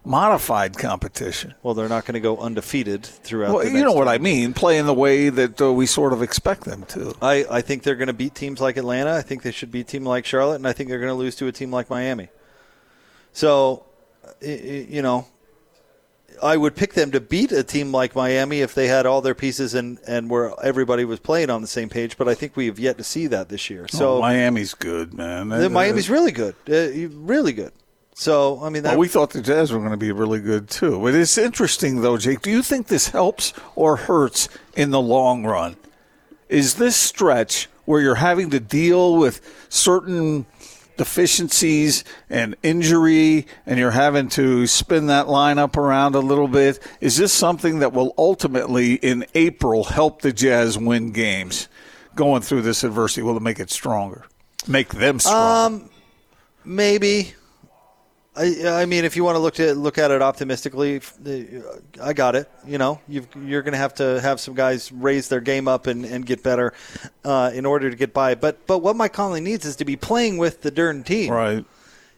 modified 0.04 0.76
competition? 0.76 1.54
well, 1.62 1.74
they're 1.74 1.88
not 1.88 2.04
going 2.04 2.14
to 2.14 2.20
go 2.20 2.36
undefeated 2.38 3.04
throughout. 3.04 3.54
Well, 3.54 3.66
you 3.66 3.84
know 3.84 3.92
what 3.92 4.08
I 4.08 4.18
mean. 4.18 4.52
Playing 4.52 4.86
the 4.86 4.94
way 4.94 5.28
that 5.28 5.60
uh, 5.60 5.72
we 5.72 5.86
sort 5.86 6.12
of 6.12 6.22
expect 6.22 6.64
them 6.64 6.84
to. 6.86 7.14
I, 7.22 7.44
I 7.50 7.60
think 7.60 7.82
they're 7.82 7.96
going 7.96 8.08
to 8.08 8.12
beat 8.12 8.34
teams 8.34 8.60
like 8.60 8.76
Atlanta. 8.76 9.14
I 9.14 9.22
think 9.22 9.42
they 9.42 9.52
should 9.52 9.70
beat 9.70 9.88
a 9.88 9.90
team 9.90 10.04
like 10.04 10.26
Charlotte, 10.26 10.56
and 10.56 10.66
I 10.66 10.72
think 10.72 10.88
they're 10.88 10.98
going 10.98 11.10
to 11.10 11.14
lose 11.14 11.36
to 11.36 11.46
a 11.46 11.52
team 11.52 11.70
like 11.70 11.88
Miami. 11.90 12.28
So, 13.32 13.84
you 14.40 15.02
know, 15.02 15.26
I 16.42 16.56
would 16.56 16.74
pick 16.74 16.94
them 16.94 17.12
to 17.12 17.20
beat 17.20 17.52
a 17.52 17.62
team 17.62 17.92
like 17.92 18.14
Miami 18.14 18.60
if 18.60 18.74
they 18.74 18.88
had 18.88 19.06
all 19.06 19.20
their 19.20 19.34
pieces 19.34 19.74
and, 19.74 19.98
and 20.06 20.28
where 20.28 20.52
everybody 20.62 21.04
was 21.04 21.20
playing 21.20 21.50
on 21.50 21.62
the 21.62 21.68
same 21.68 21.88
page. 21.88 22.16
But 22.16 22.28
I 22.28 22.34
think 22.34 22.56
we 22.56 22.66
have 22.66 22.78
yet 22.78 22.98
to 22.98 23.04
see 23.04 23.28
that 23.28 23.48
this 23.48 23.70
year. 23.70 23.86
So 23.88 24.16
oh, 24.16 24.20
Miami's 24.20 24.74
good, 24.74 25.14
man. 25.14 25.48
Miami's 25.72 26.10
really 26.10 26.32
good, 26.32 26.56
uh, 26.68 27.08
really 27.16 27.52
good. 27.52 27.72
So 28.14 28.62
I 28.62 28.68
mean, 28.68 28.82
that, 28.82 28.90
Well, 28.90 28.98
we 28.98 29.08
thought 29.08 29.30
the 29.30 29.42
Jazz 29.42 29.72
were 29.72 29.78
going 29.78 29.90
to 29.90 29.96
be 29.96 30.12
really 30.12 30.40
good 30.40 30.68
too. 30.68 31.00
But 31.00 31.14
it's 31.14 31.38
interesting, 31.38 32.02
though, 32.02 32.18
Jake. 32.18 32.42
Do 32.42 32.50
you 32.50 32.62
think 32.62 32.86
this 32.88 33.08
helps 33.08 33.52
or 33.74 33.96
hurts 33.96 34.48
in 34.76 34.90
the 34.90 35.00
long 35.00 35.44
run? 35.44 35.76
Is 36.48 36.74
this 36.74 36.96
stretch 36.96 37.68
where 37.84 38.00
you're 38.00 38.16
having 38.16 38.50
to 38.50 38.60
deal 38.60 39.16
with 39.16 39.40
certain 39.70 40.46
deficiencies 40.98 42.04
and 42.28 42.54
injury, 42.62 43.46
and 43.66 43.78
you're 43.78 43.90
having 43.90 44.28
to 44.28 44.66
spin 44.66 45.06
that 45.06 45.26
lineup 45.26 45.76
around 45.76 46.14
a 46.14 46.20
little 46.20 46.48
bit? 46.48 46.78
Is 47.00 47.16
this 47.16 47.32
something 47.32 47.78
that 47.78 47.92
will 47.94 48.14
ultimately, 48.18 48.94
in 48.94 49.24
April, 49.34 49.84
help 49.84 50.20
the 50.20 50.32
Jazz 50.32 50.76
win 50.76 51.12
games 51.12 51.68
going 52.14 52.42
through 52.42 52.62
this 52.62 52.84
adversity? 52.84 53.22
Will 53.22 53.36
it 53.36 53.42
make 53.42 53.58
it 53.58 53.70
stronger? 53.70 54.26
Make 54.68 54.90
them 54.90 55.18
stronger? 55.18 55.76
Um, 55.84 55.90
maybe. 56.64 57.32
I, 58.34 58.82
I 58.82 58.86
mean, 58.86 59.04
if 59.04 59.14
you 59.14 59.24
want 59.24 59.36
to 59.36 59.40
look 59.40 59.60
at 59.60 59.76
look 59.76 59.98
at 59.98 60.10
it 60.10 60.22
optimistically, 60.22 61.02
I 62.02 62.12
got 62.14 62.34
it. 62.34 62.50
You 62.66 62.78
know, 62.78 62.98
you've, 63.06 63.28
you're 63.44 63.60
going 63.60 63.72
to 63.72 63.78
have 63.78 63.94
to 63.96 64.20
have 64.22 64.40
some 64.40 64.54
guys 64.54 64.90
raise 64.90 65.28
their 65.28 65.40
game 65.40 65.68
up 65.68 65.86
and, 65.86 66.04
and 66.06 66.24
get 66.24 66.42
better 66.42 66.72
uh, 67.24 67.50
in 67.52 67.66
order 67.66 67.90
to 67.90 67.96
get 67.96 68.14
by. 68.14 68.34
But 68.34 68.66
but 68.66 68.78
what 68.78 68.96
Mike 68.96 69.12
Conley 69.12 69.40
needs 69.40 69.66
is 69.66 69.76
to 69.76 69.84
be 69.84 69.96
playing 69.96 70.38
with 70.38 70.62
the 70.62 70.70
Dern 70.70 71.02
team. 71.02 71.30
right. 71.32 71.64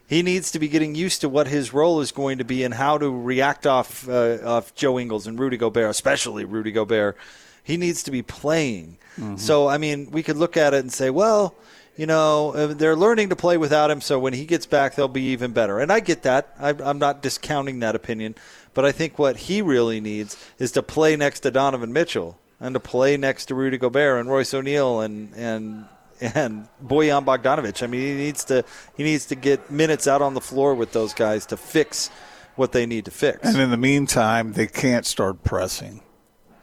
He 0.07 0.21
needs 0.21 0.51
to 0.51 0.59
be 0.59 0.67
getting 0.67 0.93
used 0.93 1.21
to 1.21 1.29
what 1.29 1.47
his 1.47 1.73
role 1.73 1.99
is 1.99 2.11
going 2.11 2.37
to 2.37 2.43
be 2.43 2.63
and 2.63 2.75
how 2.75 2.99
to 2.99 3.09
react 3.09 3.65
off 3.65 4.07
uh, 4.07 4.37
off 4.45 4.73
Joe 4.75 4.99
Ingles 4.99 5.25
and 5.27 5.37
Rudy 5.37 5.57
Gobert, 5.57 5.89
especially 5.89 6.45
Rudy 6.45 6.71
Gobert. 6.71 7.17
He 7.63 7.75
needs 7.75 8.03
to 8.03 8.11
be 8.11 8.21
playing. 8.21 8.97
So 9.37 9.67
I 9.67 9.77
mean, 9.79 10.11
we 10.11 10.21
could 10.23 10.37
look 10.37 10.55
at 10.57 10.73
it 10.73 10.79
and 10.81 10.93
say, 10.93 11.09
well, 11.09 11.55
you 11.95 12.05
know, 12.05 12.51
uh, 12.53 12.67
they're 12.67 12.95
learning 12.95 13.29
to 13.29 13.35
play 13.35 13.57
without 13.57 13.89
him. 13.89 14.01
So 14.01 14.19
when 14.19 14.33
he 14.33 14.45
gets 14.45 14.65
back, 14.65 14.95
they'll 14.95 15.07
be 15.07 15.27
even 15.27 15.51
better. 15.51 15.79
And 15.79 15.91
I 15.91 15.99
get 15.99 16.23
that. 16.23 16.53
I, 16.59 16.69
I'm 16.69 16.99
not 16.99 17.21
discounting 17.21 17.79
that 17.79 17.95
opinion, 17.95 18.35
but 18.73 18.85
I 18.85 18.91
think 18.91 19.17
what 19.17 19.37
he 19.37 19.61
really 19.61 20.01
needs 20.01 20.37
is 20.59 20.71
to 20.73 20.83
play 20.83 21.15
next 21.15 21.41
to 21.41 21.51
Donovan 21.51 21.93
Mitchell 21.93 22.37
and 22.59 22.73
to 22.73 22.79
play 22.79 23.17
next 23.17 23.45
to 23.47 23.55
Rudy 23.55 23.77
Gobert 23.77 24.19
and 24.19 24.29
Royce 24.29 24.53
O'Neale 24.53 25.01
and 25.01 25.33
and 25.35 25.85
and 26.21 26.67
Bojan 26.83 27.25
Bogdanovic. 27.25 27.83
I 27.83 27.87
mean, 27.87 28.01
he 28.01 28.13
needs 28.13 28.45
to 28.45 28.63
he 28.97 29.03
needs 29.03 29.25
to 29.27 29.35
get 29.35 29.71
minutes 29.71 30.07
out 30.07 30.21
on 30.21 30.33
the 30.33 30.41
floor 30.41 30.75
with 30.75 30.91
those 30.91 31.13
guys 31.13 31.45
to 31.47 31.57
fix 31.57 32.09
what 32.55 32.71
they 32.71 32.85
need 32.85 33.05
to 33.05 33.11
fix. 33.11 33.39
And 33.43 33.57
in 33.57 33.69
the 33.69 33.77
meantime, 33.77 34.53
they 34.53 34.67
can't 34.67 35.05
start 35.05 35.43
pressing, 35.43 36.01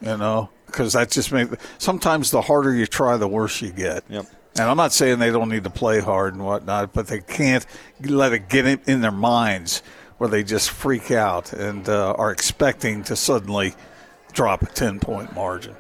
you 0.01 0.16
know, 0.16 0.49
because 0.66 0.95
that 0.95 1.11
just 1.11 1.33
makes 1.33 1.55
sometimes 1.79 2.31
the 2.31 2.42
harder 2.42 2.75
you 2.75 2.87
try, 2.87 3.16
the 3.16 3.29
worse 3.29 3.61
you 3.61 3.73
get. 3.73 4.05
Yep. 4.09 4.27
And 4.59 4.69
I'm 4.69 4.77
not 4.77 4.93
saying 4.93 5.19
they 5.19 5.31
don't 5.31 5.49
need 5.49 5.65
to 5.65 5.71
play 5.71 6.01
hard 6.01 6.35
and 6.35 6.45
whatnot, 6.45 6.93
but 6.93 7.07
they 7.07 7.21
can't 7.21 7.65
let 8.03 8.33
it 8.33 8.49
get 8.49 8.67
in, 8.87 9.01
their 9.01 9.11
minds 9.11 9.83
where 10.19 10.29
they 10.29 10.45
just 10.45 10.71
freak 10.71 11.11
out 11.11 11.53
and 11.53 11.88
uh, 11.88 12.12
are 12.12 12.31
expecting 12.31 13.03
to 13.05 13.17
suddenly 13.17 13.75
drop 14.33 14.62
a 14.62 14.67
10 14.67 15.01
point 15.01 15.35
margin. 15.35 15.75